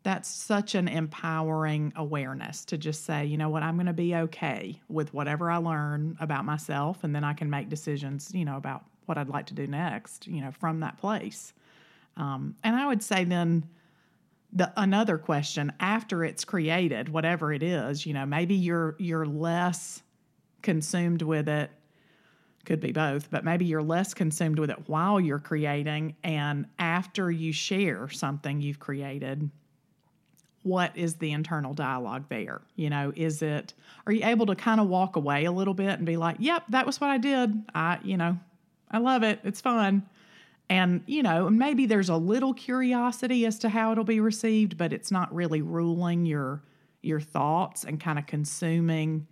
that's 0.05 0.29
such 0.29 0.75
an 0.75 0.87
empowering 0.87 1.93
awareness 1.97 2.67
to 2.67 2.77
just 2.77 3.07
say, 3.07 3.25
you 3.25 3.39
know 3.39 3.49
what, 3.49 3.63
I'm 3.63 3.77
going 3.77 3.87
to 3.87 3.95
be 3.95 4.15
okay 4.15 4.79
with 4.89 5.15
whatever 5.15 5.51
I 5.51 5.57
learn 5.57 6.17
about 6.21 6.45
myself, 6.45 7.05
and 7.05 7.15
then 7.15 7.25
I 7.25 7.33
can 7.33 7.49
make 7.49 7.71
decisions, 7.71 8.31
you 8.35 8.45
know, 8.45 8.59
about 8.59 8.85
what 9.07 9.17
I'd 9.17 9.31
like 9.31 9.47
to 9.47 9.55
do 9.55 9.67
next, 9.67 10.27
you 10.27 10.43
know, 10.43 10.51
from 10.51 10.81
that 10.81 10.99
place. 10.99 11.55
Um, 12.19 12.55
and 12.63 12.77
I 12.77 12.87
would 12.87 13.03
say 13.03 13.25
then 13.25 13.67
the 14.55 14.73
another 14.77 15.19
question 15.19 15.73
after 15.81 16.25
it's 16.25 16.45
created 16.45 17.09
whatever 17.09 17.53
it 17.53 17.63
is 17.63 18.07
you 18.07 18.15
know 18.15 18.25
maybe 18.25 18.55
you're 18.55 18.95
you're 18.99 19.27
less 19.27 20.03
consumed 20.63 21.23
with 21.23 21.49
it 21.49 21.71
could 22.65 22.81
be 22.81 22.93
both 22.93 23.31
but 23.31 23.45
maybe 23.45 23.65
you're 23.65 23.83
less 23.83 24.15
consumed 24.15 24.59
with 24.59 24.71
it 24.71 24.89
while 24.89 25.21
you're 25.21 25.39
creating 25.39 26.15
and 26.25 26.67
after 26.79 27.31
you 27.31 27.53
share 27.53 28.09
something 28.09 28.61
you've 28.61 28.81
created 28.81 29.51
what 30.63 30.97
is 30.97 31.17
the 31.17 31.31
internal 31.31 31.75
dialogue 31.75 32.25
there? 32.31 32.63
You 32.75 32.89
know 32.89 33.13
is 33.15 33.43
it 33.43 33.75
are 34.07 34.13
you 34.13 34.25
able 34.25 34.47
to 34.47 34.55
kind 34.55 34.81
of 34.81 34.89
walk 34.89 35.17
away 35.17 35.45
a 35.45 35.53
little 35.53 35.75
bit 35.75 35.91
and 35.91 36.07
be 36.07 36.17
like 36.17 36.37
yep 36.39 36.65
that 36.71 36.87
was 36.87 37.01
what 37.01 37.11
i 37.11 37.19
did. 37.19 37.63
I 37.75 37.99
you 38.03 38.17
know 38.17 38.39
i 38.91 38.99
love 38.99 39.23
it. 39.23 39.41
It's 39.45 39.61
fun 39.61 40.09
And, 40.71 41.03
you 41.07 41.23
know, 41.23 41.51
maybe 41.51 41.87
there's 41.87 42.09
a 42.09 42.17
little 42.17 42.55
curiosity 42.55 43.45
as 43.45 43.59
to 43.61 43.69
how 43.69 43.93
it'll 43.93 44.05
be 44.05 44.21
received, 44.21 44.79
but 44.79 44.93
it's 44.93 45.11
not 45.11 45.35
really 45.35 45.63
ruling 45.63 46.27
your 46.27 46.63
your 47.03 47.21
thoughts 47.21 47.85
and 47.85 48.01
kind 48.01 48.19
of 48.19 48.27
consuming 48.27 49.27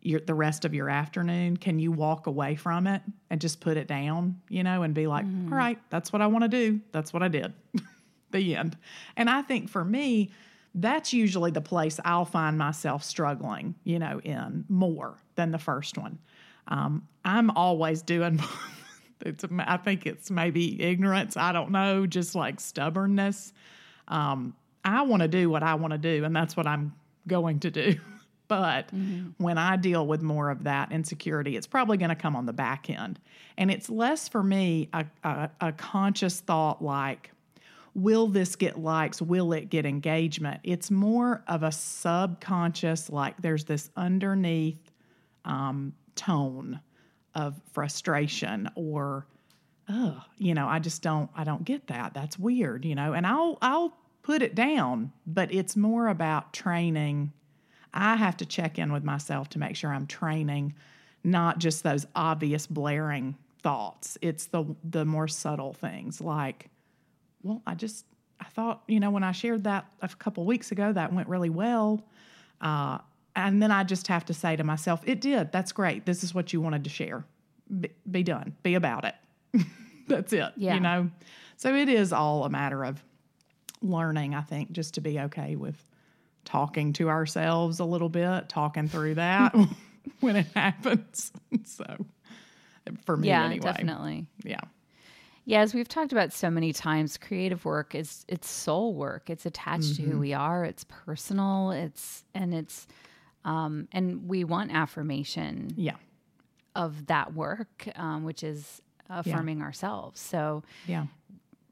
your, 0.00 0.20
the 0.20 0.32
rest 0.34 0.64
of 0.64 0.72
your 0.72 0.88
afternoon. 0.88 1.56
Can 1.56 1.78
you 1.78 1.92
walk 1.92 2.26
away 2.26 2.54
from 2.54 2.86
it 2.86 3.02
and 3.28 3.40
just 3.40 3.60
put 3.60 3.76
it 3.76 3.86
down, 3.86 4.40
you 4.48 4.62
know, 4.62 4.82
and 4.82 4.94
be 4.94 5.06
like, 5.06 5.26
mm. 5.26 5.50
All 5.50 5.58
right, 5.58 5.78
that's 5.90 6.12
what 6.14 6.22
I 6.22 6.26
want 6.28 6.44
to 6.44 6.48
do. 6.48 6.80
That's 6.92 7.12
what 7.12 7.22
I 7.22 7.28
did. 7.28 7.52
the 8.30 8.56
end. 8.56 8.76
And 9.16 9.28
I 9.28 9.42
think 9.42 9.68
for 9.68 9.84
me, 9.84 10.30
that's 10.74 11.12
usually 11.12 11.50
the 11.50 11.60
place 11.60 11.98
I'll 12.04 12.24
find 12.24 12.56
myself 12.56 13.02
struggling, 13.02 13.74
you 13.84 13.98
know, 13.98 14.20
in 14.20 14.64
more 14.68 15.18
than 15.34 15.50
the 15.50 15.58
first 15.58 15.98
one. 15.98 16.18
Um, 16.68 17.08
I'm 17.24 17.50
always 17.50 18.02
doing 18.02 18.40
It's 19.22 19.44
I 19.58 19.76
think 19.76 20.06
it's 20.06 20.30
maybe 20.30 20.80
ignorance. 20.80 21.36
I 21.36 21.52
don't 21.52 21.70
know, 21.70 22.06
just 22.06 22.34
like 22.34 22.60
stubbornness. 22.60 23.52
Um, 24.08 24.54
I 24.84 25.02
want 25.02 25.22
to 25.22 25.28
do 25.28 25.50
what 25.50 25.62
I 25.62 25.74
want 25.74 25.92
to 25.92 25.98
do, 25.98 26.24
and 26.24 26.34
that's 26.34 26.56
what 26.56 26.66
I'm 26.66 26.94
going 27.26 27.60
to 27.60 27.70
do. 27.70 27.96
but 28.48 28.88
mm-hmm. 28.94 29.30
when 29.42 29.58
I 29.58 29.76
deal 29.76 30.06
with 30.06 30.22
more 30.22 30.50
of 30.50 30.64
that 30.64 30.90
insecurity, 30.90 31.56
it's 31.56 31.66
probably 31.66 31.96
going 31.96 32.08
to 32.08 32.16
come 32.16 32.34
on 32.34 32.46
the 32.46 32.52
back 32.52 32.90
end, 32.90 33.20
and 33.56 33.70
it's 33.70 33.90
less 33.90 34.28
for 34.28 34.42
me 34.42 34.88
a, 34.92 35.04
a, 35.22 35.50
a 35.60 35.72
conscious 35.72 36.40
thought 36.40 36.82
like, 36.82 37.30
will 37.94 38.26
this 38.26 38.56
get 38.56 38.78
likes? 38.78 39.20
Will 39.20 39.52
it 39.52 39.68
get 39.68 39.84
engagement? 39.84 40.60
It's 40.64 40.90
more 40.90 41.42
of 41.46 41.62
a 41.62 41.72
subconscious, 41.72 43.10
like 43.10 43.40
there's 43.42 43.64
this 43.64 43.90
underneath 43.96 44.90
um, 45.44 45.92
tone 46.14 46.80
of 47.34 47.60
frustration 47.72 48.68
or 48.74 49.26
oh 49.88 50.22
you 50.38 50.54
know 50.54 50.66
i 50.66 50.78
just 50.78 51.02
don't 51.02 51.30
i 51.36 51.44
don't 51.44 51.64
get 51.64 51.86
that. 51.88 52.14
That's 52.14 52.38
weird 52.38 52.84
you 52.84 52.94
know? 52.94 53.12
And 53.12 53.26
i'll 53.26 53.58
i'll 53.62 53.96
put 54.22 54.42
it 54.42 54.54
down 54.54 55.12
but 55.26 55.52
it's 55.52 55.76
more 55.76 56.08
about 56.08 56.52
training. 56.52 57.32
I 57.92 58.14
have 58.16 58.36
to 58.38 58.46
check 58.46 58.78
in 58.78 58.92
with 58.92 59.04
myself 59.04 59.48
to 59.50 59.58
make 59.58 59.76
sure 59.76 59.92
i'm 59.92 60.06
training 60.06 60.74
not 61.22 61.58
just 61.58 61.82
those 61.82 62.06
obvious 62.14 62.66
blaring 62.66 63.36
thoughts. 63.62 64.16
It's 64.22 64.46
the 64.46 64.64
the 64.84 65.04
more 65.04 65.28
subtle 65.28 65.72
things 65.72 66.20
like 66.20 66.70
well 67.42 67.62
i 67.66 67.74
just 67.74 68.04
i 68.40 68.44
thought 68.44 68.82
you 68.86 69.00
know 69.00 69.10
when 69.10 69.22
i 69.22 69.32
shared 69.32 69.64
that 69.64 69.86
a 70.02 70.08
couple 70.08 70.44
weeks 70.44 70.72
ago 70.72 70.92
that 70.92 71.12
went 71.12 71.28
really 71.28 71.50
well. 71.50 72.02
Uh, 72.60 72.98
and 73.46 73.62
then 73.62 73.70
I 73.70 73.84
just 73.84 74.08
have 74.08 74.24
to 74.26 74.34
say 74.34 74.56
to 74.56 74.64
myself, 74.64 75.02
it 75.06 75.20
did. 75.20 75.52
That's 75.52 75.72
great. 75.72 76.06
This 76.06 76.24
is 76.24 76.34
what 76.34 76.52
you 76.52 76.60
wanted 76.60 76.84
to 76.84 76.90
share. 76.90 77.24
Be, 77.80 77.90
be 78.10 78.22
done. 78.22 78.56
Be 78.62 78.74
about 78.74 79.04
it. 79.04 79.14
That's 80.08 80.32
it. 80.32 80.52
Yeah. 80.56 80.74
You 80.74 80.80
know? 80.80 81.10
So 81.56 81.74
it 81.74 81.88
is 81.88 82.12
all 82.12 82.44
a 82.44 82.50
matter 82.50 82.84
of 82.84 83.02
learning, 83.82 84.34
I 84.34 84.42
think, 84.42 84.72
just 84.72 84.94
to 84.94 85.00
be 85.00 85.20
okay 85.20 85.56
with 85.56 85.76
talking 86.44 86.92
to 86.94 87.08
ourselves 87.08 87.80
a 87.80 87.84
little 87.84 88.08
bit, 88.08 88.48
talking 88.48 88.88
through 88.88 89.14
that 89.16 89.54
when 90.20 90.36
it 90.36 90.46
happens. 90.54 91.32
so 91.64 91.84
for 93.04 93.16
me, 93.16 93.28
yeah, 93.28 93.44
anyway. 93.44 93.60
definitely. 93.60 94.26
Yeah. 94.42 94.60
Yeah, 95.44 95.62
as 95.62 95.74
we've 95.74 95.88
talked 95.88 96.12
about 96.12 96.32
so 96.32 96.50
many 96.50 96.72
times, 96.72 97.16
creative 97.16 97.64
work 97.64 97.94
is 97.94 98.24
it's 98.28 98.48
soul 98.48 98.94
work. 98.94 99.30
It's 99.30 99.46
attached 99.46 99.84
mm-hmm. 99.84 99.96
to 99.96 100.02
who 100.02 100.10
mm-hmm. 100.10 100.20
we 100.20 100.32
are. 100.32 100.64
It's 100.64 100.84
personal. 100.84 101.70
It's 101.72 102.24
and 102.34 102.54
it's 102.54 102.86
um, 103.44 103.88
and 103.92 104.28
we 104.28 104.44
want 104.44 104.72
affirmation 104.72 105.70
yeah. 105.76 105.96
of 106.74 107.06
that 107.06 107.34
work, 107.34 107.88
um, 107.96 108.24
which 108.24 108.42
is 108.42 108.82
affirming 109.08 109.58
yeah. 109.58 109.64
ourselves. 109.64 110.20
So 110.20 110.62
yeah, 110.86 111.06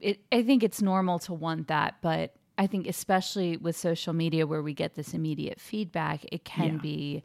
it, 0.00 0.20
I 0.32 0.42
think 0.42 0.62
it's 0.62 0.80
normal 0.82 1.18
to 1.20 1.34
want 1.34 1.68
that, 1.68 1.96
but 2.00 2.34
I 2.56 2.66
think 2.66 2.86
especially 2.86 3.56
with 3.56 3.76
social 3.76 4.12
media 4.12 4.46
where 4.46 4.62
we 4.62 4.74
get 4.74 4.94
this 4.94 5.14
immediate 5.14 5.60
feedback, 5.60 6.24
it 6.32 6.44
can 6.44 6.74
yeah. 6.74 6.80
be 6.80 7.24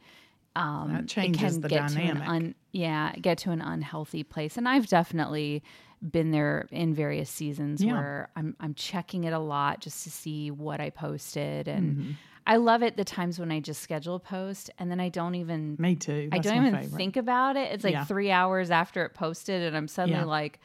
um, 0.55 0.93
that 0.93 1.07
changes 1.07 1.41
it 1.41 1.53
can 1.53 1.61
the 1.61 1.69
get 1.69 1.87
dynamic. 1.89 2.23
To 2.23 2.29
an 2.29 2.35
un, 2.35 2.55
yeah, 2.71 3.13
get 3.13 3.39
to 3.39 3.51
an 3.51 3.61
unhealthy 3.61 4.23
place, 4.23 4.57
and 4.57 4.67
I've 4.67 4.87
definitely 4.87 5.63
been 6.11 6.31
there 6.31 6.67
in 6.69 6.93
various 6.93 7.29
seasons 7.29 7.81
yeah. 7.81 7.93
where 7.93 8.29
I'm 8.35 8.55
I'm 8.59 8.73
checking 8.73 9.23
it 9.23 9.33
a 9.33 9.39
lot 9.39 9.79
just 9.79 10.03
to 10.03 10.11
see 10.11 10.51
what 10.51 10.81
I 10.81 10.89
posted 10.89 11.67
and. 11.67 11.97
Mm-hmm 11.97 12.11
I 12.45 12.57
love 12.57 12.83
it 12.83 12.97
the 12.97 13.03
times 13.05 13.39
when 13.39 13.51
I 13.51 13.59
just 13.59 13.81
schedule 13.81 14.15
a 14.15 14.19
post 14.19 14.69
and 14.77 14.91
then 14.91 14.99
I 14.99 15.09
don't 15.09 15.35
even 15.35 15.75
Me 15.79 15.95
too. 15.95 16.29
That's 16.31 16.47
I 16.47 16.55
don't 16.55 16.65
even 16.65 16.81
favorite. 16.81 16.97
think 16.97 17.17
about 17.17 17.55
it. 17.55 17.71
It's 17.71 17.83
like 17.83 17.93
yeah. 17.93 18.05
3 18.05 18.31
hours 18.31 18.71
after 18.71 19.05
it 19.05 19.13
posted 19.13 19.61
and 19.61 19.75
I'm 19.77 19.87
suddenly 19.87 20.19
yeah. 20.19 20.25
like 20.25 20.59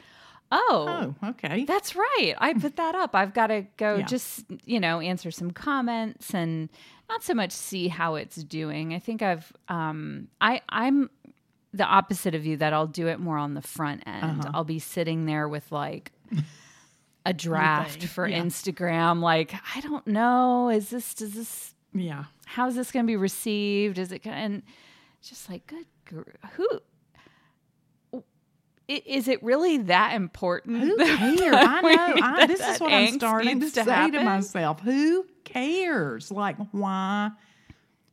Oh, 0.51 1.15
oh, 1.23 1.29
okay. 1.31 1.65
That's 1.67 1.95
right. 1.95 2.35
I 2.39 2.55
put 2.55 2.77
that 2.77 2.95
up. 2.95 3.15
I've 3.15 3.35
got 3.35 3.49
to 3.49 3.67
go 3.77 3.97
yeah. 3.97 4.07
just, 4.07 4.47
you 4.65 4.81
know, 4.81 4.99
answer 5.01 5.31
some 5.31 5.51
comments 5.51 6.35
and 6.35 6.71
not 7.09 7.23
so 7.23 7.35
much 7.35 7.53
see 7.53 7.89
how 7.89 8.15
it's 8.15 8.37
doing. 8.37 8.95
I 8.95 8.99
think 8.99 9.23
I've 9.23 9.53
um 9.69 10.29
I 10.41 10.63
I'm 10.69 11.11
the 11.75 11.85
opposite 11.85 12.35
of 12.35 12.47
you 12.47 12.57
that 12.57 12.73
I'll 12.73 12.87
do 12.87 13.09
it 13.09 13.21
more 13.21 13.37
on 13.37 13.55
the 13.55 13.63
front 13.63 14.05
end. 14.07 14.41
Uh-huh. 14.41 14.51
I'll 14.55 14.65
be 14.65 14.79
sitting 14.79 15.27
there 15.27 15.49
with 15.49 15.71
like 15.71 16.13
a 17.29 17.33
draft 17.35 18.05
for 18.05 18.27
yeah. 18.27 18.41
Instagram. 18.41 19.21
Like, 19.21 19.55
I 19.77 19.81
don't 19.81 20.07
know. 20.07 20.71
Is 20.71 20.91
this, 20.91 21.15
does 21.15 21.35
this, 21.35 21.75
yeah. 21.93 22.25
How's 22.47 22.75
this 22.75 22.91
going 22.91 23.05
to 23.05 23.07
be 23.07 23.17
received? 23.17 23.99
Is 23.99 24.13
it 24.13 24.23
going 24.23 24.37
and 24.37 24.63
just 25.21 25.51
like, 25.51 25.67
good, 25.67 26.25
who, 26.53 26.67
is 28.89 29.29
it 29.29 29.43
really 29.43 29.77
that 29.79 30.15
important? 30.15 30.81
Who 30.81 30.97
cares? 31.37 31.55
I 31.55 31.81
know. 31.83 32.15
I, 32.23 32.47
this 32.47 32.61
is 32.61 32.81
what 32.81 32.93
I'm 32.93 33.15
starting 33.15 33.61
to, 33.61 33.67
to 33.67 33.85
say 33.85 33.91
happen? 33.91 34.13
to 34.13 34.25
myself. 34.25 34.81
Who 34.81 35.27
cares? 35.45 36.31
Like, 36.31 36.57
why? 36.73 37.31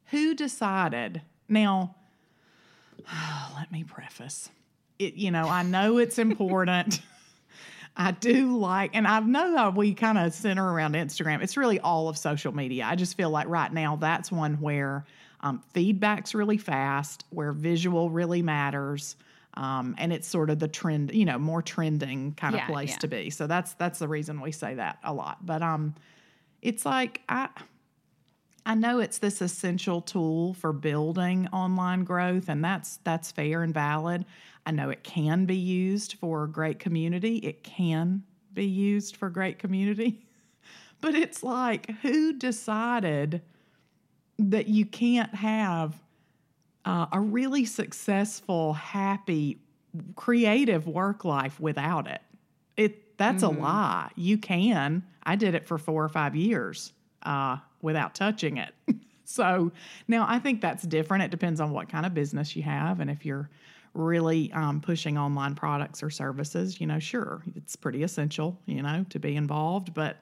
Who 0.08 0.36
decided? 0.36 1.22
Now, 1.48 1.96
let 3.56 3.72
me 3.72 3.86
preface 3.86 4.50
it. 5.00 5.14
You 5.14 5.32
know, 5.32 5.48
I 5.48 5.64
know 5.64 5.98
it's 6.00 6.20
important. 6.20 7.02
I 7.98 8.12
do 8.12 8.58
like, 8.58 8.92
and 8.94 9.08
I 9.08 9.20
know 9.22 9.54
that 9.54 9.76
we 9.76 9.94
kind 9.94 10.18
of 10.18 10.34
center 10.34 10.70
around 10.70 10.96
Instagram. 10.96 11.42
It's 11.42 11.56
really 11.56 11.80
all 11.80 12.10
of 12.10 12.18
social 12.18 12.54
media. 12.54 12.86
I 12.86 12.96
just 12.96 13.16
feel 13.16 13.30
like 13.30 13.48
right 13.48 13.72
now 13.72 13.96
that's 13.96 14.32
one 14.32 14.56
where 14.56 15.06
um, 15.40 15.64
feedback's 15.74 16.36
really 16.36 16.58
fast, 16.58 17.24
where 17.30 17.54
visual 17.54 18.10
really 18.10 18.42
matters. 18.42 19.16
Um, 19.54 19.96
and 19.98 20.12
it's 20.12 20.28
sort 20.28 20.50
of 20.50 20.60
the 20.60 20.68
trend, 20.68 21.14
you 21.14 21.24
know, 21.24 21.40
more 21.40 21.62
trending 21.62 22.34
kind 22.34 22.56
of 22.56 22.60
yeah, 22.60 22.68
place 22.68 22.92
yeah. 22.92 22.98
to 22.98 23.08
be. 23.08 23.30
So 23.30 23.48
that's 23.48 23.74
that's 23.76 24.00
the 24.00 24.08
reason 24.10 24.42
we 24.42 24.52
say 24.52 24.76
that 24.76 24.98
a 25.02 25.14
lot. 25.14 25.46
But 25.46 25.62
um, 25.62 25.96
it's 26.62 26.86
like 26.86 27.22
I 27.30 27.48
I 28.66 28.74
know 28.74 29.00
it's 29.00 29.20
this 29.20 29.42
essential 29.42 30.02
tool 30.02 30.56
for 30.56 30.74
building 30.74 31.48
online 31.54 32.04
growth, 32.04 32.50
and 32.50 32.64
that's 32.64 32.98
that's 33.04 33.32
fair 33.32 33.62
and 33.62 33.74
valid. 33.74 34.26
I 34.66 34.72
know 34.72 34.90
it 34.90 35.04
can 35.04 35.46
be 35.46 35.56
used 35.56 36.14
for 36.14 36.48
great 36.48 36.80
community. 36.80 37.38
It 37.38 37.64
can 37.64 38.24
be 38.54 38.66
used 38.66 39.18
for 39.18 39.30
great 39.30 39.60
community. 39.60 40.22
But 41.02 41.14
it's 41.14 41.44
like, 41.44 41.92
who 42.02 42.34
decided 42.34 43.42
that 44.40 44.70
you 44.70 44.86
can't 44.86 45.36
have 45.36 46.02
uh, 46.86 47.08
a 47.12 47.20
really 47.20 47.66
successful, 47.66 48.74
happy, 48.74 49.60
creative 50.16 50.88
work 50.88 51.26
life 51.26 51.60
without 51.60 52.08
it? 52.08 52.22
It 52.78 53.18
that's 53.18 53.44
mm-hmm. 53.44 53.60
a 53.60 53.64
lie. 53.64 54.12
You 54.16 54.38
can. 54.38 55.04
I 55.22 55.36
did 55.36 55.54
it 55.54 55.68
for 55.68 55.78
four 55.78 56.04
or 56.04 56.10
five 56.10 56.36
years 56.36 56.94
uh, 57.26 57.58
without 57.86 58.14
touching 58.14 58.58
it. 58.58 58.74
so 59.24 59.72
now 60.08 60.26
I 60.28 60.40
think 60.40 60.60
that's 60.60 60.84
different. 60.84 61.24
It 61.24 61.32
depends 61.32 61.62
on 61.62 61.72
what 61.72 61.88
kind 61.88 62.06
of 62.06 62.14
business 62.14 62.56
you 62.56 62.64
have 62.64 63.00
and 63.00 63.10
if 63.10 63.26
you're 63.26 63.50
really 63.94 64.52
um, 64.52 64.82
pushing 64.82 65.18
online 65.18 65.56
products 65.56 66.04
or 66.04 66.10
services, 66.10 66.82
you 66.82 66.88
know, 66.88 67.00
sure, 67.00 67.42
it's 67.56 67.76
pretty 67.76 68.04
essential, 68.04 68.60
you 68.66 68.82
know, 68.82 69.06
to 69.10 69.20
be 69.20 69.38
involved. 69.38 69.94
But 69.94 70.18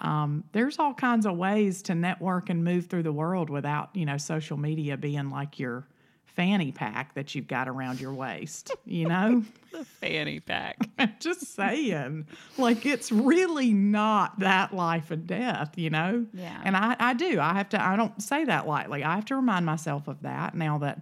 um, 0.00 0.44
there's 0.52 0.78
all 0.78 0.92
kinds 0.92 1.24
of 1.24 1.36
ways 1.36 1.82
to 1.82 1.94
network 1.94 2.50
and 2.50 2.62
move 2.62 2.86
through 2.86 3.04
the 3.04 3.12
world 3.12 3.48
without, 3.48 3.88
you 3.94 4.04
know, 4.04 4.18
social 4.18 4.58
media 4.58 4.96
being 4.96 5.30
like 5.30 5.58
your 5.58 5.88
fanny 6.38 6.70
pack 6.70 7.14
that 7.14 7.34
you've 7.34 7.48
got 7.48 7.68
around 7.68 8.00
your 8.00 8.14
waist, 8.14 8.70
you 8.86 9.08
know? 9.08 9.42
the 9.72 9.84
fanny 9.84 10.38
pack. 10.38 10.78
Just 11.18 11.52
saying. 11.56 12.28
Like 12.56 12.86
it's 12.86 13.10
really 13.10 13.72
not 13.74 14.38
that 14.38 14.72
life 14.72 15.10
and 15.10 15.26
death, 15.26 15.76
you 15.76 15.90
know? 15.90 16.26
Yeah. 16.32 16.60
And 16.62 16.76
I, 16.76 16.94
I 17.00 17.14
do. 17.14 17.40
I 17.40 17.54
have 17.54 17.68
to 17.70 17.84
I 17.84 17.96
don't 17.96 18.22
say 18.22 18.44
that 18.44 18.68
lightly. 18.68 19.02
I 19.02 19.16
have 19.16 19.24
to 19.26 19.34
remind 19.34 19.66
myself 19.66 20.06
of 20.06 20.22
that 20.22 20.54
now 20.54 20.78
that 20.78 21.00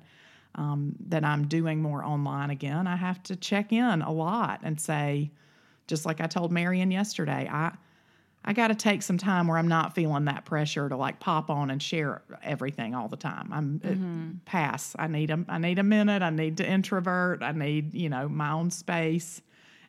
um, 0.54 0.96
that 1.08 1.22
I'm 1.22 1.48
doing 1.48 1.82
more 1.82 2.02
online 2.02 2.48
again, 2.48 2.86
I 2.86 2.96
have 2.96 3.22
to 3.24 3.36
check 3.36 3.74
in 3.74 4.00
a 4.00 4.10
lot 4.10 4.60
and 4.62 4.80
say, 4.80 5.30
just 5.86 6.06
like 6.06 6.22
I 6.22 6.28
told 6.28 6.50
Marian 6.50 6.90
yesterday, 6.90 7.46
I 7.52 7.72
I 8.46 8.52
got 8.52 8.68
to 8.68 8.74
take 8.74 9.02
some 9.02 9.18
time 9.18 9.48
where 9.48 9.58
I'm 9.58 9.68
not 9.68 9.94
feeling 9.94 10.26
that 10.26 10.44
pressure 10.44 10.88
to 10.88 10.96
like 10.96 11.18
pop 11.18 11.50
on 11.50 11.70
and 11.70 11.82
share 11.82 12.22
everything 12.42 12.94
all 12.94 13.08
the 13.08 13.16
time. 13.16 13.50
I'm 13.52 13.80
mm-hmm. 13.80 14.30
it, 14.30 14.44
pass. 14.44 14.94
I 14.98 15.08
need 15.08 15.30
a 15.30 15.44
I 15.48 15.58
need 15.58 15.78
a 15.78 15.82
minute. 15.82 16.22
I 16.22 16.30
need 16.30 16.58
to 16.58 16.68
introvert. 16.68 17.42
I 17.42 17.52
need 17.52 17.94
you 17.94 18.08
know 18.08 18.28
my 18.28 18.52
own 18.52 18.70
space, 18.70 19.42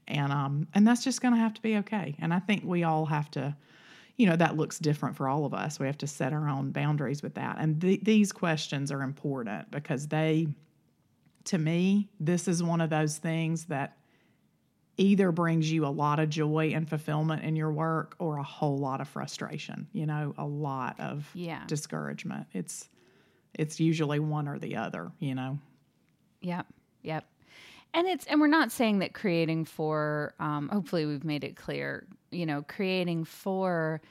and 0.07 0.31
um 0.31 0.67
and 0.73 0.87
that's 0.87 1.03
just 1.03 1.21
going 1.21 1.33
to 1.33 1.39
have 1.39 1.53
to 1.53 1.61
be 1.61 1.77
okay 1.77 2.15
and 2.19 2.33
i 2.33 2.39
think 2.39 2.63
we 2.63 2.83
all 2.83 3.05
have 3.05 3.29
to 3.29 3.55
you 4.15 4.25
know 4.25 4.35
that 4.35 4.55
looks 4.55 4.79
different 4.79 5.15
for 5.15 5.27
all 5.27 5.45
of 5.45 5.53
us 5.53 5.79
we 5.79 5.85
have 5.85 5.97
to 5.97 6.07
set 6.07 6.33
our 6.33 6.47
own 6.47 6.71
boundaries 6.71 7.21
with 7.21 7.35
that 7.35 7.57
and 7.59 7.81
th- 7.81 8.01
these 8.01 8.31
questions 8.31 8.91
are 8.91 9.01
important 9.01 9.69
because 9.71 10.07
they 10.07 10.47
to 11.43 11.57
me 11.57 12.09
this 12.19 12.47
is 12.47 12.63
one 12.63 12.81
of 12.81 12.89
those 12.89 13.17
things 13.17 13.65
that 13.65 13.97
either 14.97 15.31
brings 15.31 15.71
you 15.71 15.85
a 15.85 15.89
lot 15.89 16.19
of 16.19 16.29
joy 16.29 16.71
and 16.73 16.89
fulfillment 16.89 17.43
in 17.43 17.55
your 17.55 17.71
work 17.71 18.15
or 18.19 18.37
a 18.37 18.43
whole 18.43 18.77
lot 18.79 18.99
of 19.01 19.07
frustration 19.07 19.87
you 19.93 20.05
know 20.05 20.33
a 20.37 20.45
lot 20.45 20.99
of 20.99 21.29
Yeah. 21.33 21.63
discouragement 21.67 22.47
it's 22.53 22.89
it's 23.53 23.79
usually 23.79 24.19
one 24.19 24.47
or 24.47 24.59
the 24.59 24.75
other 24.75 25.11
you 25.19 25.35
know 25.35 25.59
Yep. 26.41 26.67
Yep. 27.01 27.25
And 27.93 28.07
it's 28.07 28.25
and 28.27 28.39
we're 28.39 28.47
not 28.47 28.71
saying 28.71 28.99
that 28.99 29.13
creating 29.13 29.65
for 29.65 30.33
um 30.39 30.69
hopefully 30.69 31.05
we've 31.05 31.23
made 31.23 31.43
it 31.43 31.55
clear, 31.55 32.05
you 32.31 32.45
know, 32.45 32.61
creating 32.67 33.23
for 33.23 34.01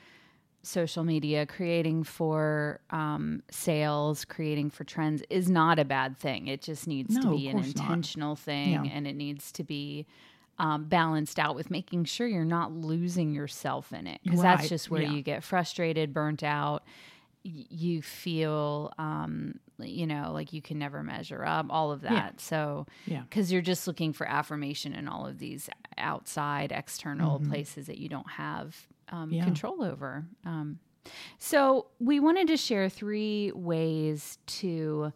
social 0.64 1.04
media, 1.04 1.46
creating 1.46 2.02
for 2.02 2.80
um 2.90 3.42
sales, 3.50 4.24
creating 4.24 4.70
for 4.70 4.82
trends 4.84 5.22
is 5.30 5.48
not 5.48 5.78
a 5.78 5.84
bad 5.84 6.16
thing. 6.16 6.48
It 6.48 6.62
just 6.62 6.88
needs 6.88 7.14
to 7.14 7.20
No, 7.26 7.34
of 7.34 7.38
be 7.38 7.46
an 7.48 7.56
course 7.58 7.74
not. 7.76 7.84
intentional 7.84 8.34
thing 8.34 8.72
Yeah. 8.72 8.82
and 8.92 9.06
it 9.06 9.14
needs 9.14 9.52
to 9.52 9.62
be 9.62 10.06
um, 10.58 10.84
balanced 10.84 11.38
out 11.38 11.54
with 11.54 11.70
making 11.70 12.04
sure 12.04 12.26
you're 12.26 12.44
not 12.44 12.72
losing 12.72 13.34
yourself 13.34 13.92
in 13.92 14.06
it 14.06 14.20
because 14.24 14.40
that's 14.40 14.68
just 14.68 14.90
where 14.90 15.02
yeah. 15.02 15.10
you 15.12 15.22
get 15.22 15.44
frustrated, 15.44 16.12
burnt 16.14 16.42
out. 16.42 16.82
y- 17.44 17.66
You 17.68 18.02
feel, 18.02 18.92
um, 18.98 19.60
you 19.78 20.06
know, 20.06 20.30
like 20.32 20.52
you 20.54 20.62
can 20.62 20.78
never 20.78 21.02
measure 21.02 21.44
up, 21.44 21.66
all 21.68 21.92
of 21.92 22.00
that. 22.02 22.40
So, 22.40 22.86
Yeah. 23.04 23.20
because 23.22 23.52
you're 23.52 23.60
just 23.62 23.86
looking 23.86 24.12
for 24.14 24.26
affirmation 24.26 24.94
in 24.94 25.06
all 25.08 25.26
of 25.26 25.38
these 25.38 25.68
outside, 25.98 26.72
external 26.72 27.38
places 27.40 27.86
that 27.88 27.98
you 27.98 28.08
don't 28.08 28.30
have 28.30 28.74
um, 29.10 29.26
Mm-hmm. 29.26 29.34
Yeah. 29.34 29.44
control 29.44 29.82
over. 29.84 30.24
Um, 30.46 30.78
so, 31.38 31.86
we 32.00 32.18
wanted 32.18 32.46
to 32.48 32.56
share 32.56 32.88
three 32.88 33.52
ways 33.54 34.38
to 34.46 35.12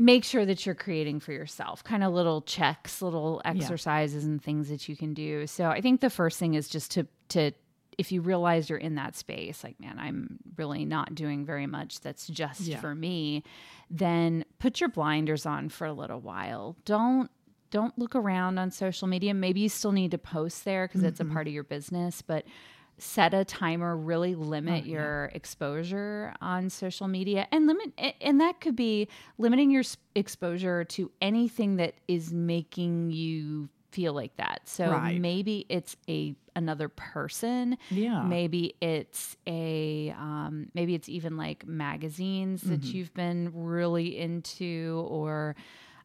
make 0.00 0.24
sure 0.24 0.46
that 0.46 0.64
you're 0.64 0.74
creating 0.74 1.20
for 1.20 1.32
yourself 1.32 1.84
kind 1.84 2.02
of 2.02 2.12
little 2.12 2.40
checks 2.40 3.02
little 3.02 3.42
exercises 3.44 4.24
and 4.24 4.42
things 4.42 4.70
that 4.70 4.88
you 4.88 4.96
can 4.96 5.12
do. 5.12 5.46
So 5.46 5.66
i 5.66 5.80
think 5.80 6.00
the 6.00 6.10
first 6.10 6.38
thing 6.38 6.54
is 6.54 6.68
just 6.68 6.90
to 6.92 7.06
to 7.28 7.52
if 7.98 8.10
you 8.10 8.22
realize 8.22 8.70
you're 8.70 8.78
in 8.78 8.94
that 8.94 9.14
space 9.14 9.62
like 9.62 9.78
man 9.78 9.98
i'm 9.98 10.38
really 10.56 10.86
not 10.86 11.14
doing 11.14 11.44
very 11.44 11.66
much 11.66 12.00
that's 12.00 12.26
just 12.26 12.62
Yeah. 12.62 12.80
for 12.80 12.94
me 12.94 13.42
then 13.90 14.44
put 14.58 14.80
your 14.80 14.88
blinders 14.88 15.44
on 15.44 15.68
for 15.68 15.86
a 15.86 15.92
little 15.92 16.20
while. 16.20 16.76
Don't 16.84 17.30
don't 17.70 17.96
look 17.98 18.16
around 18.16 18.58
on 18.58 18.70
social 18.72 19.06
media. 19.06 19.32
Maybe 19.32 19.60
you 19.60 19.68
still 19.68 19.92
need 19.92 20.10
to 20.12 20.18
post 20.18 20.64
there 20.64 20.88
because 20.88 21.04
it's 21.04 21.20
a 21.20 21.24
mm-hmm. 21.24 21.32
part 21.34 21.46
of 21.46 21.52
your 21.52 21.64
business 21.64 22.22
but 22.22 22.44
set 23.02 23.32
a 23.34 23.44
timer 23.44 23.96
really 23.96 24.34
limit 24.34 24.84
your 24.86 25.30
exposure 25.34 26.34
on 26.40 26.68
social 26.70 27.08
media 27.08 27.46
and 27.50 27.66
limit 27.66 27.92
and 28.20 28.40
that 28.40 28.60
could 28.60 28.76
be 28.76 29.08
limiting 29.38 29.70
your 29.70 29.82
exposure 30.14 30.84
to 30.84 31.10
anything 31.22 31.76
that 31.76 31.94
is 32.08 32.32
making 32.32 33.10
you 33.10 33.68
feel 33.90 34.12
like 34.12 34.36
that 34.36 34.60
so 34.66 34.90
Right. 34.90 35.18
maybe 35.20 35.66
it's 35.68 35.96
a 36.08 36.34
another 36.54 36.88
person 36.88 37.76
Yeah. 37.90 38.22
maybe 38.22 38.74
it's 38.80 39.36
a 39.46 40.10
um, 40.18 40.68
maybe 40.74 40.94
it's 40.94 41.08
even 41.08 41.36
like 41.36 41.66
magazines 41.66 42.62
that 42.62 42.80
Mm-hmm. 42.82 42.96
you've 42.96 43.14
been 43.14 43.50
really 43.54 44.18
into 44.18 45.04
or 45.08 45.56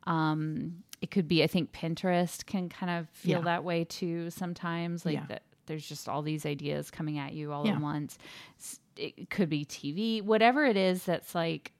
um, 0.07 0.83
it 1.01 1.11
could 1.11 1.27
be 1.27 1.43
i 1.43 1.47
think 1.47 1.71
pinterest 1.73 2.45
can 2.45 2.69
kind 2.69 2.89
of 2.99 3.09
feel 3.09 3.39
Yeah. 3.39 3.45
that 3.45 3.63
way 3.63 3.83
too 3.83 4.29
sometimes 4.29 5.05
like 5.05 5.15
Yeah. 5.15 5.25
that 5.27 5.43
there's 5.67 5.87
just 5.87 6.07
all 6.09 6.21
these 6.21 6.45
ideas 6.45 6.89
coming 6.91 7.17
at 7.17 7.33
you 7.33 7.51
all 7.51 7.65
Yeah. 7.65 7.73
at 7.73 7.81
once 7.81 8.17
it 8.97 9.29
could 9.29 9.49
be 9.49 9.65
tv 9.65 10.21
whatever 10.21 10.65
it 10.65 10.77
is 10.77 11.03
that's 11.05 11.35
like 11.35 11.71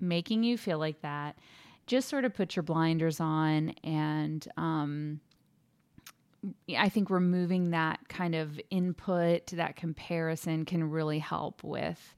making 0.00 0.42
you 0.42 0.56
feel 0.56 0.78
like 0.78 1.00
that 1.02 1.36
just 1.86 2.08
sort 2.08 2.24
of 2.24 2.32
put 2.34 2.56
your 2.56 2.62
blinders 2.62 3.20
on 3.20 3.70
and 3.84 4.46
um 4.56 5.20
I 6.76 6.90
think 6.90 7.08
removing 7.08 7.70
that 7.70 8.06
kind 8.10 8.34
of 8.34 8.60
input, 8.68 9.46
that 9.46 9.76
comparison 9.76 10.66
can 10.66 10.90
really 10.90 11.18
help 11.18 11.64
with 11.64 12.14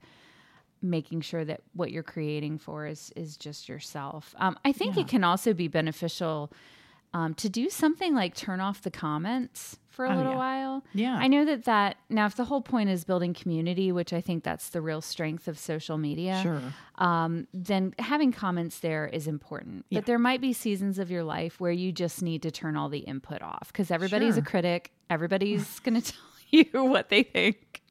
making 0.81 1.21
sure 1.21 1.45
that 1.45 1.61
what 1.73 1.91
you're 1.93 2.03
creating 2.03 2.57
for 2.57 2.85
is 2.85 3.09
is 3.15 3.37
just 3.37 3.69
yourself. 3.69 4.35
Um, 4.37 4.59
I 4.65 4.73
think 4.73 4.95
Yeah. 4.97 5.03
it 5.03 5.07
can 5.07 5.23
also 5.23 5.53
be 5.53 5.69
beneficial 5.69 6.51
um, 7.13 7.33
to 7.35 7.49
do 7.49 7.69
something 7.69 8.13
like 8.13 8.35
turn 8.35 8.59
off 8.59 8.81
the 8.81 8.91
comments 8.91 9.77
for 9.89 10.05
a 10.05 10.13
Oh, 10.13 10.15
little 10.17 10.33
yeah. 10.33 10.37
while. 10.37 10.83
Yeah. 10.93 11.17
I 11.19 11.27
know 11.27 11.43
that 11.45 11.63
that 11.65 11.97
now 12.09 12.27
if 12.27 12.35
the 12.35 12.45
whole 12.45 12.61
point 12.61 12.89
is 12.89 13.03
building 13.03 13.33
community, 13.33 13.91
which 13.91 14.13
I 14.13 14.21
think 14.21 14.43
that's 14.43 14.69
the 14.69 14.79
real 14.81 15.01
strength 15.01 15.47
of 15.47 15.57
social 15.57 15.97
media 15.97 16.39
Sure. 16.43 16.61
um, 17.03 17.47
then 17.53 17.95
having 17.97 18.31
comments 18.31 18.79
there 18.79 19.07
is 19.07 19.27
important. 19.27 19.85
Yeah. 19.89 19.99
But 19.99 20.05
there 20.05 20.19
might 20.19 20.39
be 20.41 20.53
seasons 20.53 20.99
of 20.99 21.09
your 21.09 21.23
life 21.23 21.59
where 21.59 21.71
you 21.71 21.91
just 21.91 22.21
need 22.21 22.43
to 22.43 22.51
turn 22.51 22.77
all 22.77 22.89
the 22.89 22.99
input 22.99 23.41
off 23.41 23.69
because 23.71 23.89
everybody's 23.89 24.37
a 24.37 24.41
critic. 24.43 24.91
Everybody's 25.09 25.79
going 25.85 25.99
to 25.99 26.11
tell 26.11 26.21
you 26.51 26.83
what 26.83 27.09
they 27.09 27.23
think. 27.23 27.81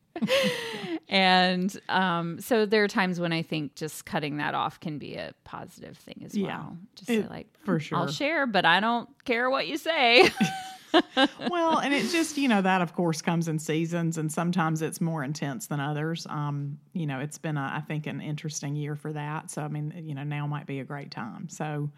And 1.09 1.79
um, 1.88 2.40
so 2.40 2.66
there 2.66 2.85
are 2.85 2.88
times 2.88 3.20
when 3.20 3.33
I 3.33 3.42
think 3.42 3.74
just 3.74 4.05
cutting 4.07 4.38
that 4.38 4.55
off 4.55 4.81
can 4.81 4.98
be 4.98 5.14
a 5.14 5.35
positive 5.44 5.96
thing 5.96 6.22
as 6.24 6.37
Yeah. 6.37 6.46
well. 6.46 6.79
Just 6.96 7.11
It- 7.11 7.31
like, 7.31 7.46
for 7.64 7.79
sure, 7.81 7.98
I'll 7.98 8.09
share, 8.09 8.46
but 8.46 8.64
I 8.64 8.81
don't 8.81 9.09
care 9.24 9.48
what 9.50 9.66
you 9.66 9.76
say. 9.79 10.29
well, 11.50 11.79
and 11.79 11.92
it 11.92 12.09
just, 12.11 12.38
you 12.38 12.48
know, 12.48 12.62
that 12.62 12.81
of 12.81 12.94
course 12.94 13.20
comes 13.20 13.48
in 13.48 13.59
seasons 13.59 14.18
and 14.18 14.33
sometimes 14.33 14.83
it's 14.83 15.00
more 15.00 15.22
intense 15.22 15.66
than 15.66 15.81
others. 15.81 16.26
Um, 16.31 16.79
you 16.92 17.07
know, 17.07 17.20
it's 17.20 17.38
been, 17.38 17.57
a, 17.57 17.72
I 17.74 17.81
think, 17.81 18.07
an 18.07 18.20
interesting 18.20 18.74
year 18.76 18.96
for 18.96 19.12
that. 19.12 19.50
So, 19.50 19.62
I 19.62 19.68
mean, 19.68 19.92
you 20.07 20.14
know, 20.14 20.24
now 20.24 20.46
might 20.46 20.66
be 20.66 20.81
a 20.81 20.85
great 20.85 21.11
time. 21.11 21.48
So, 21.48 21.90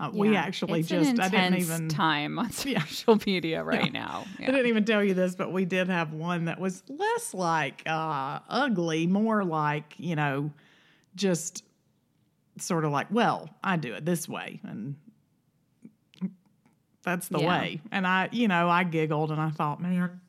uh, 0.00 0.10
we 0.12 0.36
actually 0.36 0.80
It's 0.80 0.88
just, 0.88 1.18
I 1.18 1.28
didn't 1.28 1.54
even, 1.58 1.88
time 1.88 2.38
on 2.38 2.50
Yeah. 2.64 2.84
social 2.84 3.18
media 3.26 3.64
right 3.64 3.84
Yeah. 3.84 3.90
now. 4.00 4.26
I 4.40 4.46
didn't 4.46 4.66
even 4.66 4.84
tell 4.84 5.02
you 5.02 5.14
this, 5.14 5.34
but 5.34 5.52
we 5.52 5.64
did 5.64 5.88
have 5.88 6.12
one 6.12 6.44
that 6.46 6.60
was 6.60 6.82
less 6.88 7.34
like 7.34 7.82
uh, 7.86 8.40
ugly, 8.48 9.06
more 9.06 9.44
like, 9.44 9.94
you 9.98 10.14
know, 10.16 10.52
just 11.16 11.64
sort 12.58 12.84
of 12.84 12.92
like, 12.92 13.08
well, 13.10 13.48
I 13.62 13.76
do 13.76 13.94
it 13.94 14.04
this 14.04 14.28
way. 14.28 14.60
And 14.62 14.96
that's 17.02 17.28
the 17.28 17.40
Yeah. 17.40 17.48
way. 17.48 17.80
And 17.90 18.06
I, 18.06 18.28
you 18.30 18.46
know, 18.48 18.68
I 18.68 18.84
giggled 18.84 19.32
and 19.32 19.40
I 19.40 19.50
thought, 19.50 19.80
man, 19.80 20.20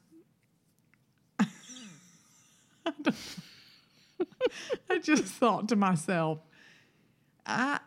I 4.89 4.97
just 4.99 5.25
thought 5.25 5.69
to 5.69 5.75
myself, 5.75 6.39
I 7.45 7.79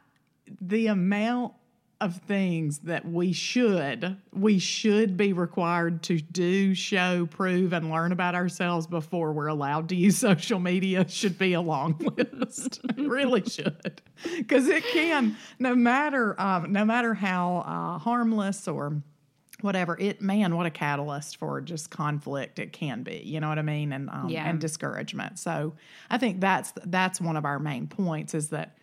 the 0.60 0.86
amount 0.88 1.54
of 2.02 2.16
things 2.22 2.80
that 2.80 3.04
we 3.08 3.32
should 3.32 4.16
we 4.32 4.58
should 4.58 5.16
be 5.16 5.32
required 5.32 6.02
to 6.04 6.18
do, 6.20 6.74
show, 6.74 7.26
prove, 7.26 7.72
and 7.72 7.90
learn 7.90 8.12
about 8.12 8.34
ourselves 8.34 8.86
before 8.86 9.32
we're 9.32 9.46
allowed 9.46 9.88
to 9.90 9.96
use 9.96 10.18
social 10.30 10.58
media 10.58 11.08
should 11.08 11.38
be 11.38 11.52
a 11.52 11.60
long 11.60 11.96
list. 12.40 12.80
it 12.84 12.98
really 13.08 13.42
should, 13.48 14.02
because 14.36 14.68
it 14.68 14.84
can 14.92 15.36
no 15.58 15.74
matter 15.74 16.38
um, 16.40 16.72
no 16.72 16.84
matter 16.84 17.14
how 17.14 17.58
uh, 17.66 17.98
harmless 17.98 18.66
or 18.68 19.00
whatever 19.60 19.96
it 20.00 20.20
man 20.20 20.56
what 20.56 20.66
a 20.66 20.70
catalyst 20.70 21.36
for 21.36 21.60
just 21.60 21.88
conflict 21.88 22.58
it 22.58 22.72
can 22.72 23.04
be 23.04 23.22
you 23.24 23.38
know 23.38 23.48
what 23.48 23.60
i 23.60 23.62
mean 23.62 23.92
and 23.92 24.10
um, 24.10 24.28
Yeah. 24.28 24.48
and 24.48 24.60
discouragement 24.60 25.38
so 25.38 25.74
i 26.10 26.18
think 26.18 26.40
that's 26.40 26.72
that's 26.86 27.20
one 27.20 27.36
of 27.36 27.44
our 27.44 27.60
main 27.60 27.86
points 27.86 28.34
is 28.34 28.48
that 28.48 28.76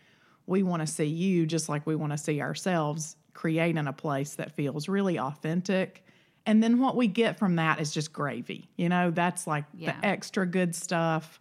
we 0.49 0.63
want 0.63 0.81
to 0.81 0.87
see 0.87 1.05
you 1.05 1.45
just 1.45 1.69
like 1.69 1.85
we 1.87 1.95
want 1.95 2.11
to 2.11 2.17
see 2.17 2.41
ourselves 2.41 3.15
creating 3.33 3.87
a 3.87 3.93
place 3.93 4.35
that 4.35 4.51
feels 4.51 4.89
really 4.89 5.17
authentic. 5.19 6.03
And 6.45 6.61
then 6.63 6.79
what 6.79 6.95
we 6.95 7.07
get 7.07 7.37
from 7.37 7.55
that 7.57 7.79
is 7.79 7.91
just 7.93 8.11
gravy 8.11 8.69
you 8.75 8.89
know? 8.89 9.11
That's 9.11 9.45
like 9.47 9.65
Yeah. 9.77 9.99
the 9.99 10.05
extra 10.05 10.45
good 10.45 10.75
stuff. 10.75 11.39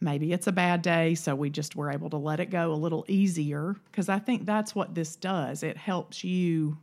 Maybe 0.00 0.32
it's 0.32 0.46
a 0.46 0.52
bad 0.52 0.82
day 0.82 1.14
so 1.14 1.34
we 1.34 1.50
just 1.50 1.74
were 1.76 1.90
able 1.90 2.10
to 2.10 2.16
let 2.18 2.40
it 2.40 2.50
go 2.50 2.72
a 2.72 2.74
little 2.74 3.04
easier 3.08 3.74
because 3.90 4.08
i 4.08 4.18
think 4.18 4.44
that's 4.46 4.74
what 4.74 4.94
this 4.94 5.16
does. 5.16 5.62
It 5.62 5.76
helps 5.76 6.22
you 6.24 6.78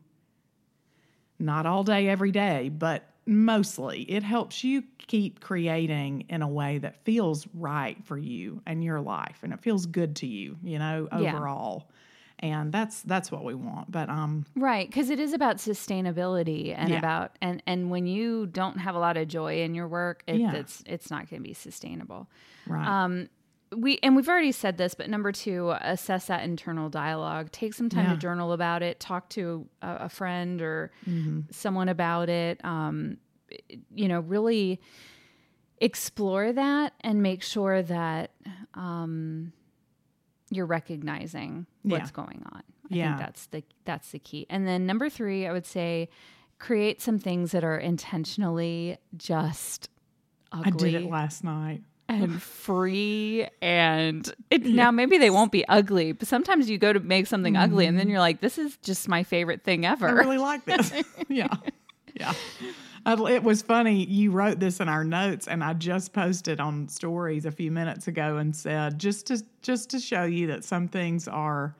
not 1.40 1.66
all 1.66 1.84
day, 1.84 2.08
every 2.08 2.32
day, 2.32 2.70
but 2.70 3.04
mostly 3.28 4.04
it 4.04 4.24
helps 4.24 4.64
you 4.64 4.84
keep 5.00 5.40
creating 5.40 6.22
in 6.30 6.42
a 6.42 6.48
way 6.48 6.78
that 6.78 7.04
feels 7.06 7.48
right 7.54 8.04
for 8.06 8.18
you 8.18 8.62
and 8.66 8.84
your 8.84 9.02
life 9.02 9.40
and 9.44 9.54
it 9.54 9.60
feels 9.62 9.86
good 9.86 10.16
to 10.18 10.28
you, 10.28 10.58
you 10.64 10.78
know, 10.80 11.08
Yeah. 11.12 11.34
overall. 11.34 11.90
And 12.40 12.72
that's 12.72 13.02
that's 13.02 13.32
what 13.32 13.44
we 13.44 13.56
want. 13.56 13.92
But 13.92 14.10
um 14.10 14.46
Right, 14.58 14.88
because 14.88 15.10
it 15.10 15.20
is 15.20 15.34
about 15.34 15.58
sustainability 15.58 16.74
and 16.78 16.94
Yeah. 16.94 17.00
about 17.00 17.38
and 17.42 17.62
and 17.68 17.92
when 17.92 18.08
you 18.08 18.46
don't 18.48 18.78
have 18.78 18.96
a 18.96 19.00
lot 19.00 19.18
of 19.18 19.28
joy 19.28 19.62
in 19.64 19.76
your 19.76 19.88
work, 19.88 20.24
it, 20.28 20.36
Yeah. 20.40 20.54
it's 20.54 20.82
it's 20.86 21.12
not 21.12 21.30
going 21.30 21.42
to 21.42 21.48
be 21.48 21.54
sustainable. 21.54 22.30
right. 22.66 22.88
Um, 22.88 23.30
we 23.76 24.00
and 24.04 24.16
we've 24.16 24.30
already 24.30 24.52
said 24.52 24.78
this, 24.78 24.94
but 24.96 25.10
number 25.10 25.32
two, 25.32 25.72
assess 25.82 26.28
that 26.28 26.44
internal 26.44 26.90
dialogue. 26.90 27.52
Take 27.52 27.74
some 27.74 27.90
time 27.90 28.06
Yeah. 28.06 28.12
to 28.14 28.18
journal 28.18 28.52
about 28.52 28.84
it. 28.84 29.00
Talk 29.00 29.30
to 29.30 29.68
a, 29.82 29.96
a 30.02 30.10
friend 30.10 30.62
or 30.62 30.92
someone 31.52 31.90
about 31.90 32.30
it. 32.30 32.64
Um, 32.64 33.18
you 33.94 34.08
know, 34.08 34.20
really 34.22 34.80
explore 35.80 36.54
that 36.54 36.94
and 37.02 37.22
make 37.22 37.44
sure 37.44 37.82
that 37.84 38.32
um, 38.76 39.52
you're 40.50 40.66
recognizing 40.66 41.66
what's 41.84 42.10
Yeah. 42.10 42.14
going 42.14 42.44
on. 42.52 42.64
I 42.92 42.96
Yeah. 42.96 43.08
think 43.18 43.20
that's 43.20 43.46
the 43.48 43.64
that's 43.84 44.12
the 44.12 44.20
key. 44.20 44.46
And 44.50 44.68
then 44.68 44.86
number 44.86 45.10
three, 45.10 45.48
I 45.48 45.52
would 45.52 45.66
say 45.66 46.10
create 46.60 47.02
some 47.02 47.20
things 47.20 47.52
that 47.52 47.64
are 47.64 47.78
intentionally 47.78 48.98
just 49.18 49.90
ugly. 50.52 50.90
I 50.90 50.92
did 50.92 51.04
it 51.04 51.10
last 51.10 51.44
night. 51.44 51.84
And 52.08 52.42
free 52.42 53.48
and 53.62 54.34
it, 54.52 54.66
now 54.66 54.92
maybe 54.92 55.18
they 55.18 55.30
won't 55.30 55.52
be 55.52 55.68
ugly 55.68 56.12
but 56.12 56.28
sometimes 56.28 56.70
you 56.70 56.78
go 56.78 56.94
to 56.94 57.00
make 57.00 57.26
something 57.26 57.58
ugly 57.58 57.86
and 57.86 57.98
then 57.98 58.06
mm-hmm. 58.06 58.12
you're 58.12 58.20
like 58.20 58.42
this 58.42 58.58
is 58.58 58.78
just 58.78 59.08
my 59.08 59.24
favorite 59.24 59.64
thing 59.64 59.86
ever 59.86 60.08
I 60.08 60.12
really 60.12 60.38
like 60.38 60.66
this. 60.66 60.94
yeah. 61.30 61.48
Yeah. 62.14 62.34
It 63.08 63.44
was 63.44 63.62
funny. 63.62 64.04
You 64.06 64.32
wrote 64.32 64.60
this 64.60 64.80
in 64.80 64.90
our 64.90 65.04
notes, 65.04 65.48
and 65.48 65.64
I 65.64 65.74
just 65.74 66.12
posted 66.12 66.60
on 66.60 66.88
stories 66.88 67.46
a 67.46 67.52
few 67.52 67.72
minutes 67.72 68.08
ago 68.08 68.38
and 68.38 68.56
said 68.56 68.98
just 68.98 69.28
to 69.28 69.44
just 69.62 69.92
to 69.92 70.00
show 70.00 70.24
you 70.24 70.48
that 70.48 70.64
some 70.64 70.88
things 70.88 71.28
are 71.28 71.76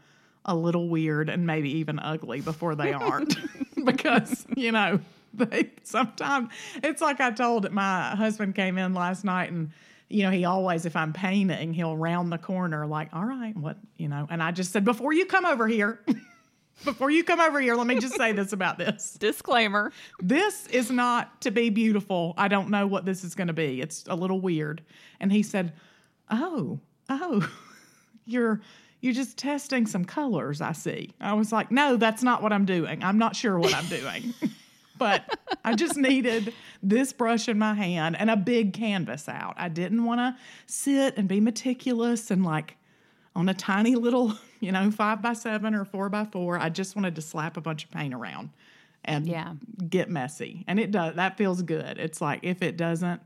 a 0.46 0.56
little 0.56 0.88
weird 0.88 1.30
and 1.30 1.48
maybe 1.48 1.72
even 1.78 1.98
ugly 1.98 2.42
before 2.42 2.76
they 2.76 2.94
aren't, 2.94 3.38
because 3.86 4.46
you 4.56 4.72
know 4.72 5.00
they 5.34 5.72
sometimes 5.84 6.52
it's 6.84 7.02
like 7.02 7.20
I 7.20 7.32
told 7.32 7.72
my 7.72 8.16
husband 8.16 8.54
came 8.54 8.78
in 8.78 8.94
last 8.94 9.24
night 9.24 9.52
and. 9.52 9.72
You 10.10 10.24
know, 10.24 10.32
he 10.32 10.46
always, 10.46 10.86
if 10.86 10.96
I'm 10.96 11.14
painting, 11.14 11.74
he'll 11.74 11.98
round 11.98 12.32
the 12.32 12.38
corner 12.38 12.86
like, 12.86 13.10
all 13.14 13.26
right, 13.26 13.56
what, 13.56 13.78
you 13.98 14.08
know, 14.08 14.28
and 14.30 14.42
I 14.42 14.52
just 14.52 14.72
said, 14.72 14.86
before 14.86 15.14
you 15.14 15.26
come 15.26 15.46
over 15.46 15.68
here, 15.68 16.00
before 16.84 17.10
you 17.10 17.24
come 17.24 17.40
over 17.40 17.60
here, 17.60 17.76
let 17.76 17.88
me 17.88 18.00
just 18.00 18.16
say 18.16 18.32
this 18.32 18.54
about 18.54 18.78
this. 18.78 19.14
disclaimer 19.20 19.92
This 20.20 20.68
is 20.68 20.92
not 20.92 21.42
to 21.42 21.52
be 21.52 21.70
beautiful. 21.70 22.34
I 22.38 22.48
don't 22.48 22.70
know 22.70 22.86
what 22.88 23.06
this 23.06 23.24
is 23.24 23.36
going 23.36 23.48
to 23.48 23.54
be. 23.54 23.82
It's 23.82 24.04
a 24.08 24.16
little 24.16 24.42
weird. 24.42 24.84
And 25.20 25.32
he 25.32 25.42
said, 25.44 25.74
"Oh, 26.30 26.80
oh, 27.10 27.50
you're 28.26 28.62
you're 29.02 29.14
just 29.14 29.38
testing 29.38 29.86
some 29.86 30.06
colors, 30.06 30.62
I 30.62 30.74
see." 30.74 31.14
I 31.22 31.34
was 31.34 31.52
like, 31.52 31.72
"No, 31.72 31.96
that's 31.96 32.24
not 32.24 32.44
what 32.44 32.52
I'm 32.52 32.66
doing. 32.66 33.04
I'm 33.04 33.18
not 33.18 33.36
sure 33.36 33.58
what 33.58 33.74
I'm 33.74 33.88
doing." 33.88 34.34
But 34.98 35.38
I 35.64 35.74
just 35.76 35.98
needed 35.98 36.54
this 36.82 37.14
brush 37.14 37.48
in 37.48 37.58
my 37.60 37.74
hand 37.74 38.16
and 38.18 38.30
a 38.30 38.36
big 38.38 38.74
canvas 38.74 39.28
out. 39.30 39.56
I 39.58 39.70
didn't 39.70 40.04
want 40.06 40.20
to 40.20 40.36
sit 40.68 41.18
and 41.18 41.28
be 41.28 41.40
meticulous 41.40 42.32
and 42.32 42.44
like 42.44 42.78
on 43.36 43.50
a 43.50 43.54
tiny 43.54 43.96
little, 43.96 44.34
you 44.60 44.72
know, 44.72 44.90
five 44.92 45.22
by 45.22 45.34
seven 45.34 45.76
or 45.76 45.86
four 45.86 46.10
by 46.10 46.26
four. 46.26 46.58
I 46.58 46.70
just 46.70 46.96
wanted 46.96 47.16
to 47.16 47.22
slap 47.22 47.58
a 47.58 47.62
bunch 47.62 47.84
of 47.84 47.92
paint 47.92 48.14
around 48.14 48.50
and 49.04 49.28
Yeah. 49.28 49.54
get 49.90 50.10
messy. 50.10 50.64
And 50.68 50.80
it 50.80 50.92
does, 50.92 51.16
that 51.16 51.38
feels 51.38 51.62
good. 51.62 51.98
It's 51.98 52.22
like 52.22 52.40
if 52.44 52.62
it 52.62 52.78
doesn't 52.78 53.22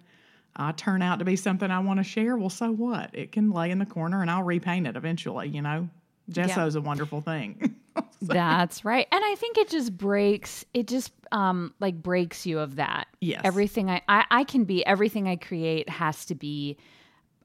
uh, 0.55 0.73
turn 0.75 1.01
out 1.01 1.19
to 1.19 1.25
be 1.25 1.36
something 1.36 1.69
I 1.69 1.79
want 1.79 1.99
to 1.99 2.03
share, 2.03 2.36
well, 2.38 2.49
so 2.49 2.71
what? 2.71 3.12
It 3.13 3.32
can 3.32 3.51
lay 3.51 3.69
in 3.71 3.77
the 3.79 3.86
corner 3.86 4.21
and 4.21 4.29
I'll 4.32 4.43
repaint 4.43 4.88
it 4.88 4.95
eventually, 4.97 5.47
you 5.47 5.62
know? 5.62 5.88
Gesso's 6.32 6.75
a 6.75 6.82
wonderful 6.82 7.21
thing. 7.21 7.75
that's 8.21 8.83
right 8.85 9.07
and 9.12 9.23
i 9.25 9.35
think 9.35 9.57
it 9.57 9.69
just 9.69 9.97
breaks 9.97 10.65
it 10.73 10.88
just 10.88 11.12
um 11.31 11.73
like 11.79 11.95
breaks 12.01 12.45
you 12.45 12.59
of 12.59 12.75
that 12.77 13.07
Yes. 13.21 13.41
everything 13.43 13.89
I, 13.89 14.01
I 14.07 14.25
i 14.31 14.43
can 14.43 14.63
be 14.63 14.85
everything 14.85 15.27
i 15.27 15.35
create 15.35 15.89
has 15.89 16.25
to 16.25 16.35
be 16.35 16.77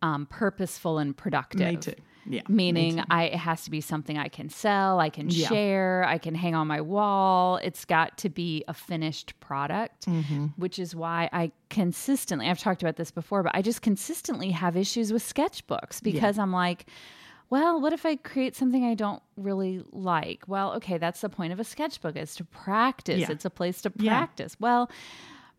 um 0.02 0.26
purposeful 0.26 0.98
and 0.98 1.16
productive 1.16 1.60
Me 1.60 1.76
too. 1.76 1.94
Yeah. 2.26 2.40
me 2.48 2.72
meaning 2.72 2.96
too. 2.98 3.04
I 3.10 3.24
it 3.24 3.34
has 3.36 3.64
to 3.64 3.70
be 3.70 3.82
something 3.82 4.16
I 4.16 4.28
can 4.28 4.48
sell, 4.48 4.98
I 4.98 5.10
can 5.10 5.28
Yeah. 5.28 5.46
share, 5.48 6.04
I 6.08 6.16
can 6.16 6.34
hang 6.34 6.54
on 6.54 6.66
my 6.66 6.80
wall. 6.80 7.56
It's 7.58 7.84
got 7.84 8.16
to 8.18 8.30
be 8.30 8.64
a 8.66 8.72
finished 8.72 9.38
product, 9.40 10.06
Mm-hmm. 10.06 10.46
which 10.56 10.78
is 10.78 10.96
why 10.96 11.28
I 11.34 11.52
consistently 11.68 12.48
I've 12.48 12.58
talked 12.58 12.82
about 12.82 12.96
this 12.96 13.10
before, 13.10 13.42
but 13.42 13.52
I 13.54 13.60
just 13.60 13.82
consistently 13.82 14.50
have 14.52 14.74
issues 14.74 15.12
with 15.12 15.22
sketchbooks 15.22 16.02
because 16.02 16.38
I'm 16.38 16.52
like 16.52 16.86
well, 17.50 17.80
what 17.80 17.92
if 17.92 18.04
I 18.06 18.16
create 18.16 18.56
something 18.56 18.84
I 18.84 18.94
don't 18.94 19.22
really 19.36 19.82
like? 19.92 20.42
Well, 20.48 20.72
okay, 20.74 20.98
that's 20.98 21.20
the 21.20 21.28
point 21.28 21.52
of 21.52 21.60
a 21.60 21.64
sketchbook 21.64 22.16
is 22.16 22.34
to 22.36 22.44
practice. 22.44 23.20
Yeah. 23.20 23.30
It's 23.32 23.44
a 23.44 23.50
place 23.50 23.82
to 23.82 23.92
Yeah. 23.96 24.18
practice. 24.18 24.56
Well, 24.58 24.90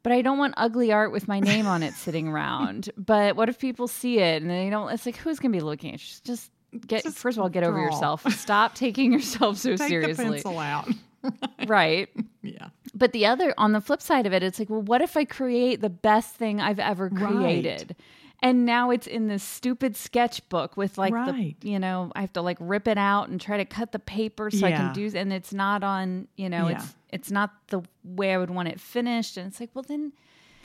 but 0.03 0.11
I 0.11 0.21
don't 0.21 0.37
want 0.37 0.53
ugly 0.57 0.91
art 0.91 1.11
with 1.11 1.27
my 1.27 1.39
name 1.39 1.65
on 1.65 1.81
it 1.83 1.93
sitting 1.93 2.27
around. 2.27 2.89
But 2.97 3.35
what 3.35 3.49
if 3.49 3.57
people 3.59 3.87
see 3.87 4.19
it 4.19 4.41
and 4.41 4.51
they 4.51 4.69
don't? 4.69 4.91
It's 4.91 5.05
like 5.05 5.17
who's 5.17 5.39
gonna 5.39 5.51
be 5.51 5.61
looking 5.61 5.93
at? 5.93 6.01
you? 6.01 6.19
Just 6.23 6.51
get 6.87 7.03
Just 7.03 7.17
first 7.17 7.37
of 7.37 7.43
all, 7.43 7.49
get 7.49 7.63
over 7.63 7.79
yourself. 7.79 8.25
Stop 8.33 8.75
taking 8.85 9.13
yourself 9.13 9.57
so 9.57 9.69
Take 9.71 9.79
the 9.79 9.87
seriously, 9.87 10.25
pencil 10.25 10.59
out. 10.59 10.89
right? 11.67 12.09
yeah. 12.43 12.69
But 12.93 13.11
the 13.13 13.25
other, 13.25 13.53
on 13.57 13.71
the 13.73 13.81
flip 13.81 14.01
side 14.01 14.25
of 14.25 14.33
it, 14.33 14.43
it's 14.43 14.59
like, 14.59 14.69
well, 14.69 14.81
what 14.81 15.01
if 15.01 15.17
I 15.17 15.25
create 15.25 15.81
the 15.81 15.89
best 15.89 16.35
thing 16.35 16.61
I've 16.61 16.79
ever 16.79 17.09
Right. 17.11 17.95
And 18.41 18.65
now 18.65 18.91
it's 18.91 19.07
in 19.07 19.27
this 19.27 19.43
stupid 19.43 19.95
sketchbook 19.95 20.77
with 20.77 20.97
like 20.97 21.13
Right. 21.13 21.55
the, 21.59 21.69
you 21.69 21.79
know, 21.79 22.11
I 22.15 22.21
have 22.21 22.33
to 22.33 22.41
like 22.41 22.57
rip 22.59 22.87
it 22.87 22.97
out 22.97 23.29
and 23.29 23.39
try 23.41 23.57
to 23.57 23.65
cut 23.65 23.91
the 23.91 23.99
paper 23.99 24.51
so 24.51 24.67
I 24.67 24.71
can 24.71 24.93
do, 24.93 25.09
and 25.15 25.33
it's 25.33 25.53
not 25.53 25.83
on, 25.83 26.27
you 26.35 26.49
know, 26.49 26.67
Yeah. 26.69 26.75
it's 26.77 26.95
it's 27.11 27.31
not 27.31 27.51
the 27.67 27.81
way 28.03 28.33
I 28.33 28.37
would 28.37 28.49
want 28.49 28.67
it 28.67 28.79
finished. 28.79 29.37
And 29.37 29.47
it's 29.47 29.59
like, 29.59 29.69
well, 29.73 29.85
then 29.87 30.11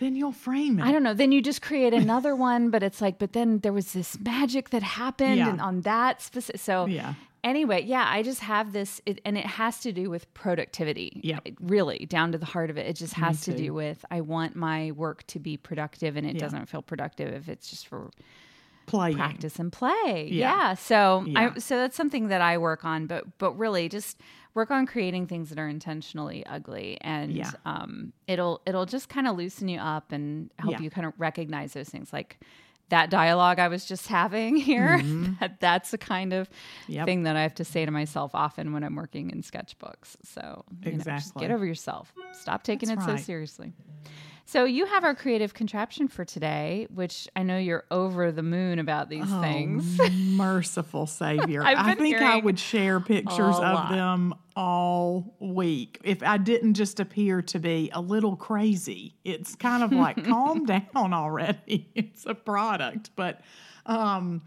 Then 0.00 0.16
you'll 0.16 0.32
frame 0.32 0.80
it. 0.80 0.82
I 0.84 0.90
don't 0.92 1.02
know. 1.02 1.14
Then 1.14 1.30
you 1.30 1.40
just 1.42 1.62
create 1.62 1.92
another 1.94 2.34
one, 2.50 2.70
but 2.70 2.82
it's 2.82 3.00
like, 3.00 3.18
but 3.18 3.32
then 3.34 3.58
there 3.58 3.72
was 3.72 3.92
this 3.92 4.18
magic 4.18 4.70
that 4.70 4.82
happened 4.82 5.36
Yeah. 5.36 5.50
and 5.50 5.60
on 5.60 5.82
that 5.82 6.20
specific. 6.22 6.60
So 6.60 6.86
Yeah. 6.86 7.14
Anyway, 7.44 7.82
yeah, 7.82 8.04
I 8.08 8.22
just 8.22 8.40
have 8.40 8.72
this, 8.72 9.00
it, 9.06 9.20
and 9.24 9.36
it 9.38 9.46
has 9.46 9.80
to 9.80 9.92
do 9.92 10.10
with 10.10 10.32
productivity. 10.34 11.20
Yeah. 11.24 11.40
Really 11.60 12.06
down 12.06 12.32
to 12.32 12.38
the 12.38 12.46
heart 12.46 12.70
of 12.70 12.76
it. 12.78 12.86
It 12.86 12.96
just 12.96 13.14
has 13.14 13.42
to 13.42 13.56
do 13.56 13.72
with 13.74 14.04
I 14.10 14.20
want 14.20 14.56
my 14.56 14.92
work 14.92 15.26
to 15.28 15.38
be 15.38 15.56
productive, 15.56 16.16
and 16.16 16.26
it 16.26 16.34
Yeah. 16.34 16.40
doesn't 16.40 16.66
feel 16.66 16.82
productive 16.82 17.32
if 17.34 17.48
it's 17.48 17.70
just 17.70 17.86
for 17.86 18.10
Playing. 18.86 19.16
practice 19.16 19.58
and 19.58 19.72
play. 19.72 20.28
Yeah. 20.30 20.56
Yeah. 20.56 20.74
So 20.74 21.24
Yeah. 21.26 21.52
I 21.54 21.58
so 21.58 21.76
that's 21.76 21.96
something 21.96 22.28
that 22.28 22.40
I 22.40 22.58
work 22.58 22.84
on, 22.84 23.06
but 23.06 23.38
but 23.38 23.52
really 23.58 23.88
just 23.88 24.20
work 24.54 24.72
on 24.72 24.84
creating 24.84 25.28
things 25.28 25.48
that 25.50 25.58
are 25.60 25.68
intentionally 25.68 26.44
ugly 26.46 26.98
and 27.02 27.30
Yeah. 27.32 27.52
um 27.64 28.12
it'll 28.26 28.60
it'll 28.66 28.86
just 28.86 29.08
kind 29.08 29.28
of 29.28 29.36
loosen 29.36 29.68
you 29.68 29.78
up 29.78 30.10
and 30.10 30.50
help 30.58 30.80
you 30.80 30.90
kind 30.90 31.06
of 31.06 31.12
recognize 31.18 31.72
those 31.72 31.88
things 31.88 32.12
like 32.12 32.40
that 32.90 33.10
dialogue 33.10 33.58
I 33.58 33.68
was 33.68 33.84
just 33.84 34.06
having 34.08 34.56
here 34.70 35.02
that 35.40 35.58
that's 35.60 35.90
the 35.90 35.98
kind 35.98 36.32
of 36.32 36.48
Mm-hmm. 36.50 36.92
Yep. 36.92 37.06
thing 37.06 37.22
that 37.24 37.36
I 37.36 37.42
have 37.42 37.54
to 37.56 37.64
say 37.64 37.84
to 37.84 37.90
myself 37.90 38.32
often 38.34 38.72
when 38.72 38.82
I'm 38.84 38.94
working 38.96 39.30
in 39.30 39.42
sketchbooks. 39.42 40.16
So 40.24 40.64
you 40.84 40.92
know, 40.92 41.04
just 41.04 41.34
get 41.36 41.50
over 41.50 41.64
yourself. 41.64 42.12
Stop 42.32 42.62
taking 42.64 42.88
That's 42.88 43.02
it 43.02 43.06
so 43.06 43.12
right. 43.12 43.24
seriously. 43.24 43.72
So 44.50 44.64
you 44.64 44.84
have 44.84 45.04
our 45.04 45.14
creative 45.14 45.54
contraption 45.54 46.08
for 46.08 46.24
today, 46.24 46.88
which 46.92 47.28
I 47.36 47.44
know 47.44 47.56
you're 47.56 47.84
over 47.88 48.32
the 48.32 48.42
moon 48.42 48.80
about 48.80 49.08
these 49.08 49.28
Oh, 49.28 49.40
things. 49.40 49.96
merciful 50.10 51.06
Savior. 51.06 51.62
I 51.62 51.94
think 51.94 52.16
I 52.16 52.38
would 52.38 52.58
share 52.58 52.98
pictures 52.98 53.54
of 53.60 53.90
them 53.90 54.34
all 54.56 55.36
week 55.38 56.00
if 56.02 56.24
I 56.24 56.36
didn't 56.36 56.74
just 56.74 56.98
appear 56.98 57.42
to 57.42 57.60
be 57.60 57.90
a 57.92 58.00
little 58.00 58.34
crazy. 58.34 59.14
It's 59.24 59.54
kind 59.54 59.84
of 59.84 59.92
like 59.92 60.24
calm 60.26 60.66
down 60.66 60.82
already. 60.94 61.88
It's 61.94 62.26
a 62.26 62.34
product, 62.34 63.10
but 63.14 63.42
um 63.86 64.42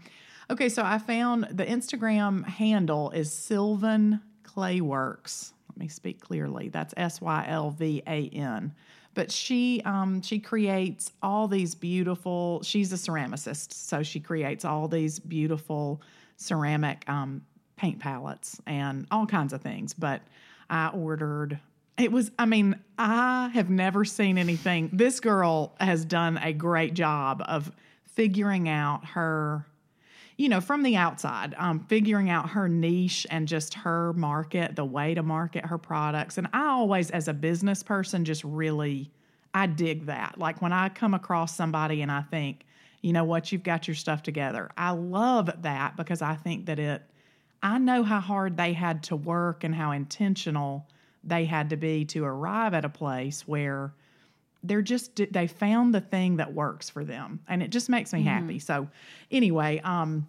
okay, 0.50 0.68
so 0.68 0.82
I 0.84 0.98
found 0.98 1.44
the 1.50 1.64
Instagram 1.64 2.44
handle 2.46 3.10
is 3.10 3.32
Sylvan 3.32 4.20
Clayworks. 4.42 5.52
Let 5.70 5.78
me 5.78 5.88
speak 5.88 6.20
clearly. 6.20 6.68
That's 6.68 6.92
S 6.94 7.22
Y 7.22 7.46
L 7.48 7.70
V 7.70 8.02
A 8.06 8.28
N. 8.28 8.74
But 9.14 9.30
she 9.30 9.80
um, 9.84 10.22
she 10.22 10.38
creates 10.38 11.12
all 11.22 11.48
these 11.48 11.74
beautiful. 11.74 12.62
She's 12.62 12.92
a 12.92 12.96
ceramicist, 12.96 13.72
so 13.72 14.02
she 14.02 14.20
creates 14.20 14.64
all 14.64 14.88
these 14.88 15.18
beautiful 15.18 16.02
ceramic 16.36 17.08
um, 17.08 17.42
paint 17.76 18.00
palettes 18.00 18.60
and 18.66 19.06
all 19.10 19.26
kinds 19.26 19.52
of 19.52 19.62
things. 19.62 19.94
But 19.94 20.22
I 20.68 20.88
ordered. 20.88 21.58
It 21.96 22.10
was. 22.10 22.30
I 22.38 22.46
mean, 22.46 22.76
I 22.98 23.50
have 23.54 23.70
never 23.70 24.04
seen 24.04 24.36
anything. 24.36 24.90
This 24.92 25.20
girl 25.20 25.74
has 25.78 26.04
done 26.04 26.38
a 26.38 26.52
great 26.52 26.94
job 26.94 27.42
of 27.46 27.70
figuring 28.02 28.68
out 28.68 29.04
her 29.06 29.66
you 30.36 30.48
know, 30.48 30.60
from 30.60 30.82
the 30.82 30.96
outside, 30.96 31.54
um, 31.58 31.80
figuring 31.80 32.28
out 32.28 32.50
her 32.50 32.68
niche 32.68 33.26
and 33.30 33.46
just 33.46 33.74
her 33.74 34.12
market, 34.14 34.74
the 34.74 34.84
way 34.84 35.14
to 35.14 35.22
market 35.22 35.66
her 35.66 35.78
products. 35.78 36.38
And 36.38 36.48
I 36.52 36.66
always, 36.66 37.10
as 37.10 37.28
a 37.28 37.34
business 37.34 37.82
person, 37.82 38.24
just 38.24 38.42
really, 38.42 39.10
I 39.52 39.66
dig 39.66 40.06
that. 40.06 40.38
Like 40.38 40.60
when 40.60 40.72
I 40.72 40.88
come 40.88 41.14
across 41.14 41.56
somebody 41.56 42.02
and 42.02 42.10
I 42.10 42.22
think, 42.22 42.64
you 43.00 43.12
know 43.12 43.24
what, 43.24 43.52
you've 43.52 43.62
got 43.62 43.86
your 43.86 43.94
stuff 43.94 44.22
together. 44.22 44.70
I 44.76 44.90
love 44.90 45.50
that 45.62 45.96
because 45.96 46.22
I 46.22 46.34
think 46.34 46.66
that 46.66 46.78
it, 46.78 47.02
I 47.62 47.78
know 47.78 48.02
how 48.02 48.20
hard 48.20 48.56
they 48.56 48.72
had 48.72 49.04
to 49.04 49.16
work 49.16 49.62
and 49.62 49.74
how 49.74 49.92
intentional 49.92 50.88
they 51.22 51.44
had 51.44 51.70
to 51.70 51.76
be 51.76 52.04
to 52.06 52.24
arrive 52.24 52.74
at 52.74 52.84
a 52.84 52.88
place 52.88 53.46
where 53.46 53.94
they're 54.64 54.82
just 54.82 55.20
they 55.32 55.46
found 55.46 55.94
the 55.94 56.00
thing 56.00 56.36
that 56.36 56.52
works 56.52 56.90
for 56.90 57.04
them 57.04 57.40
and 57.48 57.62
it 57.62 57.70
just 57.70 57.88
makes 57.88 58.12
me 58.12 58.20
mm-hmm. 58.20 58.28
happy. 58.28 58.58
So 58.58 58.88
anyway 59.30 59.80
um 59.84 60.26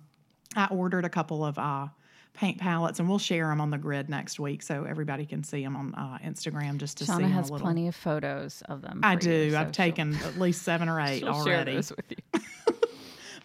i 0.55 0.67
ordered 0.67 1.05
a 1.05 1.09
couple 1.09 1.45
of 1.45 1.57
uh 1.57 1.87
paint 2.33 2.57
palettes 2.57 2.99
and 2.99 3.07
we'll 3.07 3.17
share 3.17 3.47
them 3.47 3.61
on 3.61 3.69
the 3.69 3.77
grid 3.77 4.09
next 4.09 4.39
week 4.39 4.61
so 4.61 4.83
everybody 4.83 5.25
can 5.25 5.43
see 5.43 5.63
them 5.63 5.75
on 5.75 5.95
uh, 5.95 6.17
instagram 6.25 6.77
just 6.77 6.97
to 6.97 7.05
Shaunna 7.05 7.15
see 7.15 7.23
them 7.23 7.31
has 7.31 7.49
a 7.49 7.53
little. 7.53 7.65
plenty 7.65 7.87
of 7.87 7.95
photos 7.95 8.61
of 8.67 8.81
them 8.81 8.99
i 9.03 9.15
do 9.15 9.31
you, 9.31 9.51
so 9.51 9.59
i've 9.59 9.71
taken 9.71 10.15
at 10.15 10.37
least 10.37 10.63
seven 10.63 10.89
or 10.89 10.99
eight 11.07 11.23
already. 11.23 11.75
with 11.75 12.03
you. 12.09 12.41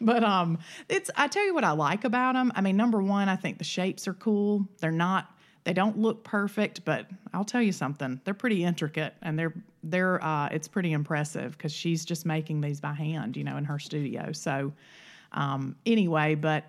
But 0.02 0.24
um 0.24 0.58
it's 0.88 1.10
i 1.14 1.28
tell 1.28 1.44
you 1.44 1.52
what 1.52 1.62
i 1.62 1.72
like 1.72 2.04
about 2.04 2.32
them 2.32 2.50
i 2.54 2.62
mean 2.62 2.74
number 2.74 3.02
one 3.02 3.28
i 3.28 3.36
think 3.36 3.58
the 3.58 3.64
shapes 3.64 4.08
are 4.08 4.14
cool. 4.14 4.66
They're 4.78 4.90
not 4.90 5.30
they 5.64 5.72
don't 5.72 5.98
look 5.98 6.24
perfect, 6.24 6.84
but 6.84 7.06
I'll 7.34 7.44
tell 7.44 7.62
you 7.62 7.72
something. 7.72 8.20
They're 8.24 8.34
pretty 8.34 8.64
intricate 8.64 9.14
and 9.22 9.38
they're 9.38 9.54
they're 9.82 10.22
uh, 10.22 10.48
it's 10.48 10.68
pretty 10.68 10.92
impressive 10.92 11.52
because 11.52 11.72
she's 11.72 12.04
just 12.04 12.26
making 12.26 12.60
these 12.60 12.80
by 12.80 12.92
hand, 12.92 13.36
you 13.36 13.44
know, 13.44 13.56
in 13.56 13.64
her 13.64 13.78
studio. 13.78 14.32
So 14.32 14.72
um, 15.32 15.76
anyway, 15.86 16.34
but 16.34 16.64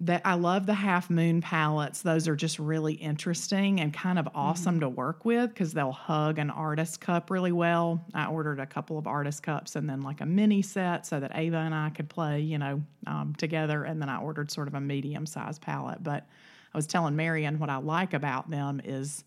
that 0.00 0.22
I 0.24 0.34
love 0.34 0.66
the 0.66 0.74
half 0.74 1.10
moon 1.10 1.40
palettes. 1.40 2.02
Those 2.02 2.28
are 2.28 2.36
just 2.36 2.60
really 2.60 2.94
interesting 2.94 3.80
and 3.80 3.92
kind 3.92 4.18
of 4.18 4.28
awesome 4.32 4.76
mm-hmm. 4.76 4.82
to 4.82 4.88
work 4.90 5.24
with 5.24 5.50
because 5.50 5.72
they'll 5.72 5.90
hug 5.90 6.38
an 6.38 6.50
artist 6.50 7.00
cup 7.00 7.30
really 7.30 7.50
well. 7.50 8.04
I 8.14 8.26
ordered 8.26 8.60
a 8.60 8.66
couple 8.66 8.96
of 8.96 9.08
artist 9.08 9.42
cups 9.42 9.74
and 9.74 9.90
then 9.90 10.02
like 10.02 10.20
a 10.20 10.26
mini 10.26 10.62
set 10.62 11.04
so 11.04 11.18
that 11.18 11.32
Ava 11.34 11.56
and 11.56 11.74
I 11.74 11.90
could 11.90 12.08
play, 12.08 12.40
you 12.40 12.58
know, 12.58 12.80
um, 13.08 13.34
together. 13.38 13.84
And 13.84 14.00
then 14.00 14.08
I 14.08 14.20
ordered 14.20 14.52
sort 14.52 14.68
of 14.68 14.74
a 14.74 14.80
medium 14.80 15.26
size 15.26 15.58
palette, 15.58 16.04
but 16.04 16.26
I 16.72 16.78
was 16.78 16.86
telling 16.86 17.16
Marian 17.16 17.58
what 17.58 17.70
I 17.70 17.76
like 17.76 18.14
about 18.14 18.50
them 18.50 18.80
is 18.84 19.24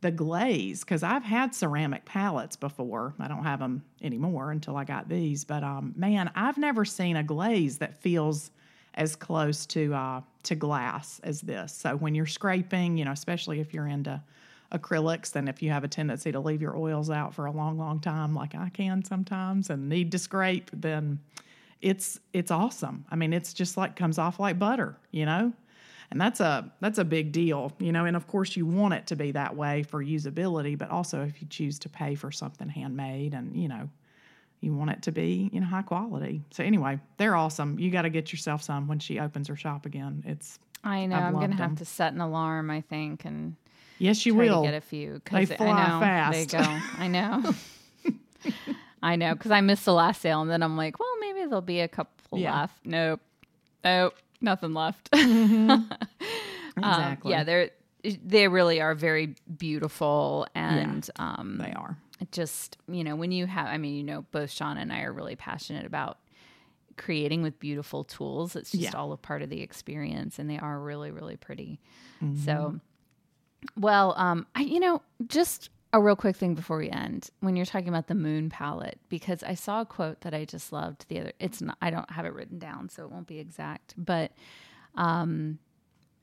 the 0.00 0.10
glaze 0.10 0.80
because 0.80 1.02
I've 1.02 1.24
had 1.24 1.54
ceramic 1.54 2.04
palettes 2.04 2.56
before. 2.56 3.14
I 3.18 3.28
don't 3.28 3.44
have 3.44 3.58
them 3.58 3.82
anymore 4.02 4.52
until 4.52 4.76
I 4.76 4.84
got 4.84 5.08
these, 5.08 5.44
but 5.44 5.64
um, 5.64 5.92
man, 5.96 6.30
I've 6.34 6.58
never 6.58 6.84
seen 6.84 7.16
a 7.16 7.22
glaze 7.22 7.78
that 7.78 8.00
feels 8.00 8.50
as 8.94 9.16
close 9.16 9.66
to 9.66 9.94
uh, 9.94 10.20
to 10.44 10.54
glass 10.54 11.20
as 11.24 11.40
this. 11.40 11.72
So 11.72 11.96
when 11.96 12.14
you're 12.14 12.26
scraping, 12.26 12.96
you 12.96 13.04
know, 13.04 13.12
especially 13.12 13.60
if 13.60 13.74
you're 13.74 13.86
into 13.86 14.22
acrylics, 14.72 15.34
and 15.34 15.48
if 15.48 15.62
you 15.62 15.70
have 15.70 15.84
a 15.84 15.88
tendency 15.88 16.30
to 16.30 16.40
leave 16.40 16.62
your 16.62 16.76
oils 16.76 17.10
out 17.10 17.34
for 17.34 17.46
a 17.46 17.50
long, 17.50 17.78
long 17.78 18.00
time, 18.00 18.34
like 18.34 18.54
I 18.54 18.68
can 18.70 19.04
sometimes, 19.04 19.70
and 19.70 19.88
need 19.88 20.12
to 20.12 20.18
scrape, 20.18 20.70
then 20.72 21.18
it's 21.82 22.20
it's 22.32 22.50
awesome. 22.50 23.04
I 23.10 23.16
mean, 23.16 23.32
it's 23.32 23.52
just 23.52 23.76
like 23.76 23.96
comes 23.96 24.18
off 24.18 24.38
like 24.38 24.58
butter, 24.58 24.96
you 25.10 25.26
know 25.26 25.52
and 26.10 26.20
that's 26.20 26.40
a 26.40 26.70
that's 26.80 26.98
a 26.98 27.04
big 27.04 27.32
deal 27.32 27.72
you 27.78 27.92
know 27.92 28.04
and 28.04 28.16
of 28.16 28.26
course 28.26 28.56
you 28.56 28.64
want 28.64 28.94
it 28.94 29.06
to 29.06 29.16
be 29.16 29.32
that 29.32 29.54
way 29.54 29.82
for 29.82 30.02
usability 30.02 30.76
but 30.76 30.90
also 30.90 31.22
if 31.22 31.40
you 31.40 31.48
choose 31.48 31.78
to 31.78 31.88
pay 31.88 32.14
for 32.14 32.30
something 32.30 32.68
handmade 32.68 33.34
and 33.34 33.56
you 33.56 33.68
know 33.68 33.88
you 34.60 34.74
want 34.74 34.90
it 34.90 35.02
to 35.02 35.12
be 35.12 35.50
you 35.52 35.60
know 35.60 35.66
high 35.66 35.82
quality. 35.82 36.42
So 36.50 36.64
anyway 36.64 36.98
they're 37.16 37.36
awesome. 37.36 37.78
You 37.78 37.90
got 37.90 38.02
to 38.02 38.10
get 38.10 38.32
yourself 38.32 38.62
some 38.62 38.88
when 38.88 38.98
she 38.98 39.18
opens 39.20 39.48
her 39.48 39.56
shop 39.56 39.86
again. 39.86 40.24
It's 40.26 40.58
i 40.84 41.06
know 41.06 41.16
i 41.16 41.26
am 41.26 41.32
gonna 41.34 41.56
have 41.56 41.74
to 41.74 41.84
set 41.84 42.12
an 42.12 42.20
alarm 42.20 42.70
i 42.70 42.80
think 42.80 43.24
and 43.24 43.56
yes 43.98 44.24
you 44.24 44.32
will. 44.32 44.62
get 44.62 44.74
a 44.74 44.80
few 44.80 45.20
they 45.28 45.44
fly 45.44 45.66
I 45.66 45.88
know, 45.88 46.00
fast. 46.00 46.32
they 46.32 46.46
go. 46.46 46.78
I 46.98 47.08
know. 47.08 47.54
I 49.02 49.16
know 49.16 49.34
because 49.34 49.50
i 49.50 49.60
missed 49.60 49.84
the 49.84 49.92
last 49.92 50.22
sale 50.22 50.40
and 50.40 50.48
then 50.48 50.62
i'm 50.62 50.76
like 50.76 51.00
well 51.00 51.08
maybe 51.20 51.40
there'll 51.40 51.62
be 51.62 51.80
a 51.80 51.88
couple 51.88 52.38
yeah. 52.38 52.60
left. 52.60 52.74
Nope. 52.84 53.20
Nope 53.82 54.14
nothing 54.40 54.74
left. 54.74 55.10
Mm-hmm. 56.78 56.90
exactly. 56.90 57.34
Um, 57.34 57.38
yeah, 57.38 57.44
they're 57.44 57.70
they 58.24 58.48
really 58.48 58.80
are 58.80 58.94
very 58.94 59.34
beautiful 59.56 60.46
and 60.54 61.10
yeah, 61.18 61.34
um, 61.34 61.58
they 61.58 61.72
are 61.72 61.98
just 62.30 62.76
you 62.88 63.04
know 63.04 63.16
when 63.16 63.32
you 63.32 63.46
have 63.46 63.66
i 63.66 63.78
mean 63.78 63.94
you 63.94 64.02
know 64.02 64.24
both 64.30 64.50
sean 64.50 64.76
and 64.76 64.92
i 64.92 65.02
are 65.02 65.12
really 65.12 65.36
passionate 65.36 65.86
about 65.86 66.18
creating 66.96 67.42
with 67.42 67.58
beautiful 67.58 68.04
tools 68.04 68.56
it's 68.56 68.72
just 68.72 68.82
yeah. 68.82 68.92
all 68.92 69.12
a 69.12 69.16
part 69.16 69.42
of 69.42 69.50
the 69.50 69.60
experience 69.60 70.38
and 70.38 70.50
they 70.50 70.58
are 70.58 70.80
really 70.80 71.10
really 71.10 71.36
pretty 71.36 71.80
mm-hmm. 72.22 72.36
so 72.44 72.80
well 73.76 74.14
um 74.16 74.46
i 74.54 74.62
you 74.62 74.80
know 74.80 75.00
just 75.26 75.70
a 75.92 76.00
real 76.00 76.16
quick 76.16 76.36
thing 76.36 76.54
before 76.54 76.78
we 76.78 76.90
end 76.90 77.30
when 77.40 77.56
you're 77.56 77.66
talking 77.66 77.88
about 77.88 78.06
the 78.08 78.14
moon 78.14 78.50
palette 78.50 78.98
because 79.08 79.42
i 79.42 79.54
saw 79.54 79.80
a 79.80 79.86
quote 79.86 80.20
that 80.20 80.34
i 80.34 80.44
just 80.44 80.72
loved 80.72 81.06
the 81.08 81.20
other 81.20 81.32
it's 81.38 81.60
not 81.62 81.76
i 81.80 81.90
don't 81.90 82.10
have 82.10 82.26
it 82.26 82.32
written 82.32 82.58
down 82.58 82.88
so 82.88 83.04
it 83.04 83.10
won't 83.10 83.26
be 83.26 83.38
exact 83.38 83.94
but 83.96 84.32
um 84.96 85.58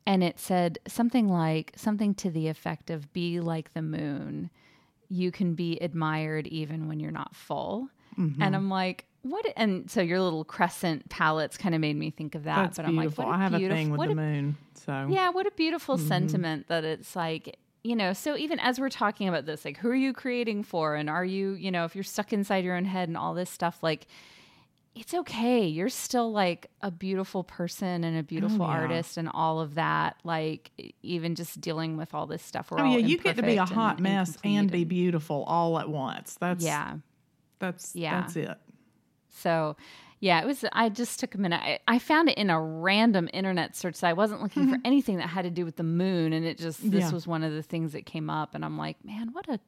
and 0.05 0.23
it 0.23 0.39
said 0.39 0.77
something 0.87 1.27
like 1.27 1.71
something 1.75 2.13
to 2.13 2.29
the 2.29 2.47
effect 2.47 2.89
of 2.89 3.11
be 3.11 3.39
like 3.39 3.73
the 3.73 3.81
moon 3.81 4.49
you 5.09 5.31
can 5.31 5.55
be 5.55 5.77
admired 5.79 6.47
even 6.47 6.87
when 6.87 6.99
you're 6.99 7.11
not 7.11 7.35
full 7.35 7.89
mm-hmm. 8.17 8.41
and 8.41 8.55
i'm 8.55 8.69
like 8.69 9.05
what 9.23 9.45
and 9.57 9.89
so 9.89 10.01
your 10.01 10.21
little 10.21 10.43
crescent 10.43 11.09
palettes 11.09 11.57
kind 11.57 11.73
of 11.73 11.81
made 11.81 11.95
me 11.95 12.11
think 12.11 12.35
of 12.35 12.43
that 12.43 12.55
That's 12.55 12.77
but 12.77 12.85
beautiful. 12.85 13.23
i'm 13.23 13.29
like 13.31 13.39
i 13.39 13.43
have 13.43 13.53
a 13.55 13.67
thing 13.67 13.89
with 13.89 14.01
the 14.01 14.11
a, 14.11 14.15
moon 14.15 14.57
so 14.75 15.07
yeah 15.09 15.29
what 15.29 15.47
a 15.47 15.51
beautiful 15.51 15.97
mm-hmm. 15.97 16.07
sentiment 16.07 16.67
that 16.67 16.83
it's 16.83 17.15
like 17.15 17.57
you 17.85 17.95
know, 17.95 18.13
so 18.13 18.35
even 18.35 18.59
as 18.59 18.79
we're 18.79 18.89
talking 18.89 19.27
about 19.27 19.45
this, 19.45 19.63
like, 19.63 19.77
who 19.77 19.89
are 19.89 19.95
you 19.95 20.11
creating 20.11 20.63
for? 20.63 20.95
And 20.95 21.07
are 21.07 21.23
you, 21.23 21.51
you 21.51 21.69
know, 21.69 21.85
if 21.85 21.93
you're 21.93 22.03
stuck 22.03 22.33
inside 22.33 22.63
your 22.63 22.75
own 22.75 22.85
head 22.85 23.09
and 23.09 23.15
all 23.15 23.35
this 23.35 23.49
stuff, 23.49 23.83
like, 23.83 24.07
it's 24.95 25.13
okay. 25.13 25.67
You're 25.67 25.89
still 25.89 26.31
like 26.31 26.71
a 26.81 26.89
beautiful 26.89 27.43
person 27.43 28.03
and 28.03 28.17
a 28.17 28.23
beautiful 28.23 28.63
oh, 28.63 28.69
yeah. 28.69 28.79
artist 28.79 29.17
and 29.17 29.29
all 29.31 29.59
of 29.59 29.75
that. 29.75 30.15
Like, 30.23 30.71
even 31.03 31.35
just 31.35 31.61
dealing 31.61 31.95
with 31.95 32.15
all 32.15 32.25
this 32.25 32.41
stuff. 32.41 32.71
We're 32.71 32.79
oh, 32.79 32.85
yeah, 32.85 32.97
you 32.97 33.19
get 33.19 33.35
to 33.35 33.43
be 33.43 33.57
a 33.57 33.65
hot 33.65 33.97
and, 33.97 34.03
mess 34.03 34.35
and, 34.43 34.57
and 34.57 34.71
be 34.71 34.83
beautiful 34.83 35.43
all 35.43 35.77
at 35.77 35.87
once. 35.87 36.37
That's, 36.39 36.65
yeah. 36.65 36.95
That's, 37.59 37.95
yeah. 37.95 38.21
That's 38.21 38.35
it. 38.35 38.57
So, 39.29 39.75
yeah, 40.19 40.41
it 40.41 40.47
was. 40.47 40.63
I 40.71 40.89
just 40.89 41.19
took 41.19 41.35
a 41.35 41.37
minute. 41.37 41.61
I, 41.61 41.79
I, 41.87 41.99
found 41.99 42.29
it 42.29 42.37
in 42.37 42.49
a 42.49 42.59
random 42.59 43.29
internet 43.33 43.75
search. 43.75 43.95
So 43.95 44.07
I 44.07 44.13
wasn't 44.13 44.41
looking 44.41 44.63
mm-hmm. 44.63 44.73
for 44.73 44.79
anything 44.85 45.17
that 45.17 45.27
had 45.27 45.43
to 45.43 45.49
do 45.49 45.65
with 45.65 45.75
the 45.75 45.83
moon, 45.83 46.33
and 46.33 46.45
it 46.45 46.57
just 46.57 46.89
this 46.89 47.05
yeah. 47.05 47.11
was 47.11 47.27
one 47.27 47.43
of 47.43 47.53
the 47.53 47.61
things 47.61 47.93
that 47.93 48.05
came 48.05 48.29
up, 48.29 48.55
and 48.55 48.63
I'm 48.63 48.77
like, 48.77 49.03
man, 49.03 49.33
what 49.33 49.47
a 49.49 49.59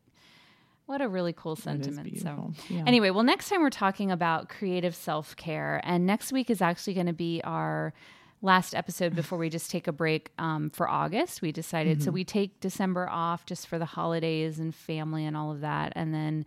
what 0.86 1.02
a 1.02 1.08
really 1.08 1.34
cool 1.34 1.56
sentiment. 1.56 2.18
So 2.20 2.54
yeah. 2.70 2.84
anyway, 2.88 3.10
well, 3.10 3.24
next 3.26 3.50
time 3.50 3.62
we're 3.62 3.70
talking 3.70 4.10
about 4.10 4.48
creative 4.48 4.96
self 4.96 5.36
care, 5.36 5.82
and 5.84 6.06
next 6.06 6.32
week 6.32 6.50
is 6.50 6.62
actually 6.62 6.94
going 6.94 7.08
to 7.08 7.14
be 7.14 7.42
our 7.44 7.94
last 8.42 8.74
episode 8.74 9.16
before 9.16 9.38
we 9.38 9.50
just 9.50 9.70
take 9.70 9.86
a 9.88 9.92
break 9.92 10.32
um, 10.40 10.70
for 10.70 10.88
August. 10.88 11.42
We 11.42 11.52
decided 11.52 11.98
mm-hmm. 11.98 12.06
so 12.06 12.12
we 12.12 12.24
take 12.24 12.62
December 12.62 13.10
off 13.10 13.46
just 13.46 13.68
for 13.68 13.78
the 13.78 13.86
holidays 13.86 14.60
and 14.60 14.74
family 14.74 15.26
and 15.26 15.36
all 15.36 15.52
of 15.52 15.62
that, 15.62 15.94
and 15.96 16.14
then. 16.14 16.46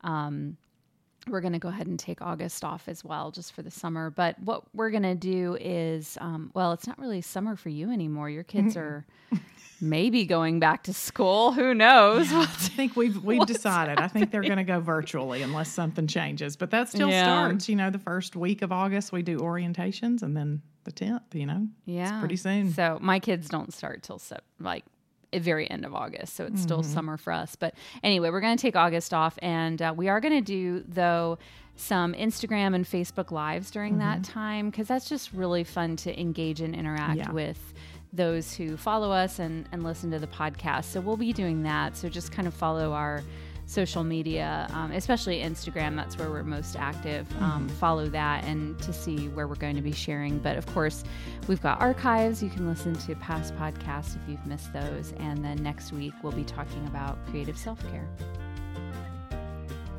Um, 0.00 0.56
we're 1.28 1.40
going 1.40 1.52
to 1.52 1.58
go 1.58 1.68
ahead 1.68 1.86
and 1.86 1.98
take 1.98 2.20
August 2.22 2.64
off 2.64 2.88
as 2.88 3.04
well, 3.04 3.30
just 3.30 3.52
for 3.52 3.62
the 3.62 3.70
summer. 3.70 4.10
But 4.10 4.38
what 4.40 4.64
we're 4.74 4.90
going 4.90 5.02
to 5.04 5.14
do 5.14 5.56
is, 5.60 6.18
um, 6.20 6.50
well, 6.54 6.72
it's 6.72 6.86
not 6.86 6.98
really 6.98 7.20
summer 7.20 7.56
for 7.56 7.68
you 7.68 7.90
anymore. 7.90 8.28
Your 8.28 8.44
kids 8.44 8.76
are 8.76 9.06
maybe 9.80 10.24
going 10.24 10.60
back 10.60 10.84
to 10.84 10.94
school. 10.94 11.52
Who 11.52 11.74
knows? 11.74 12.30
Yeah, 12.30 12.40
I 12.40 12.46
think 12.46 12.96
we've 12.96 13.22
we've 13.22 13.44
decided. 13.46 13.98
Happening? 13.98 14.04
I 14.04 14.08
think 14.08 14.30
they're 14.30 14.42
going 14.42 14.56
to 14.56 14.64
go 14.64 14.80
virtually 14.80 15.42
unless 15.42 15.70
something 15.70 16.06
changes. 16.06 16.56
But 16.56 16.70
that 16.70 16.88
still 16.88 17.10
yeah. 17.10 17.24
starts. 17.24 17.68
You 17.68 17.76
know, 17.76 17.90
the 17.90 17.98
first 17.98 18.36
week 18.36 18.62
of 18.62 18.72
August 18.72 19.12
we 19.12 19.22
do 19.22 19.38
orientations, 19.38 20.22
and 20.22 20.36
then 20.36 20.62
the 20.84 20.92
tenth. 20.92 21.34
You 21.34 21.46
know, 21.46 21.68
yeah, 21.84 22.08
it's 22.08 22.18
pretty 22.20 22.36
soon. 22.36 22.72
So 22.72 22.98
my 23.00 23.18
kids 23.18 23.48
don't 23.48 23.72
start 23.74 24.02
till 24.02 24.18
sep- 24.18 24.44
like 24.60 24.84
very 25.38 25.70
end 25.70 25.84
of 25.84 25.94
August. 25.94 26.34
So 26.36 26.44
it's 26.44 26.54
mm-hmm. 26.54 26.62
still 26.62 26.82
summer 26.82 27.16
for 27.16 27.32
us. 27.32 27.56
But 27.56 27.74
anyway, 28.02 28.30
we're 28.30 28.40
going 28.40 28.56
to 28.56 28.60
take 28.62 28.76
August 28.76 29.14
off. 29.14 29.38
And 29.42 29.80
uh, 29.80 29.94
we 29.96 30.08
are 30.08 30.20
going 30.20 30.34
to 30.34 30.40
do, 30.40 30.84
though, 30.86 31.38
some 31.76 32.12
Instagram 32.12 32.74
and 32.74 32.84
Facebook 32.84 33.30
lives 33.30 33.70
during 33.70 33.94
mm-hmm. 33.94 34.00
that 34.00 34.24
time 34.24 34.70
because 34.70 34.88
that's 34.88 35.08
just 35.08 35.32
really 35.32 35.64
fun 35.64 35.96
to 35.96 36.20
engage 36.20 36.60
and 36.60 36.74
interact 36.74 37.16
yeah. 37.16 37.32
with 37.32 37.74
those 38.12 38.54
who 38.54 38.76
follow 38.76 39.10
us 39.10 39.38
and, 39.38 39.66
and 39.72 39.82
listen 39.82 40.10
to 40.10 40.18
the 40.18 40.26
podcast. 40.26 40.84
So 40.84 41.00
we'll 41.00 41.16
be 41.16 41.32
doing 41.32 41.62
that. 41.62 41.96
So 41.96 42.08
just 42.08 42.30
kind 42.30 42.46
of 42.46 42.52
follow 42.52 42.92
our 42.92 43.22
social 43.72 44.04
media, 44.04 44.68
um, 44.72 44.92
especially 44.92 45.40
Instagram. 45.40 45.96
That's 45.96 46.18
where 46.18 46.30
we're 46.30 46.42
most 46.42 46.76
active. 46.76 47.26
Um, 47.40 47.66
mm-hmm. 47.66 47.68
Follow 47.76 48.06
that 48.08 48.44
and 48.44 48.78
to 48.80 48.92
see 48.92 49.28
where 49.28 49.48
we're 49.48 49.54
going 49.54 49.76
to 49.76 49.82
be 49.82 49.92
sharing. 49.92 50.38
But 50.38 50.56
of 50.56 50.66
course, 50.66 51.04
we've 51.48 51.62
got 51.62 51.80
archives. 51.80 52.42
You 52.42 52.50
can 52.50 52.68
listen 52.68 52.94
to 52.94 53.14
past 53.16 53.56
podcasts 53.56 54.16
if 54.16 54.28
you've 54.28 54.46
missed 54.46 54.72
those. 54.72 55.14
And 55.18 55.44
then 55.44 55.62
next 55.62 55.92
week, 55.92 56.12
we'll 56.22 56.32
be 56.32 56.44
talking 56.44 56.86
about 56.86 57.18
creative 57.26 57.56
self 57.56 57.80
care. 57.90 58.08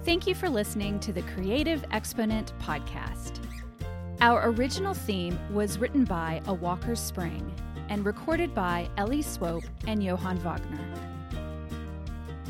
Thank 0.06 0.28
you 0.28 0.36
for 0.36 0.50
listening 0.50 1.00
to 1.00 1.14
the 1.14 1.22
Creative 1.22 1.84
Exponent 1.92 2.54
podcast. 2.60 3.40
Our 4.20 4.50
original 4.50 4.94
theme 4.94 5.40
was 5.54 5.80
written 5.80 6.04
by 6.06 6.42
A 6.46 6.54
Walker 6.54 6.96
Spring 6.96 7.52
and 7.90 8.06
recorded 8.06 8.54
by 8.54 8.90
Ellie 8.98 9.22
Swope 9.22 9.64
and 9.88 10.04
Johann 10.04 10.38
Wagner. 10.40 11.13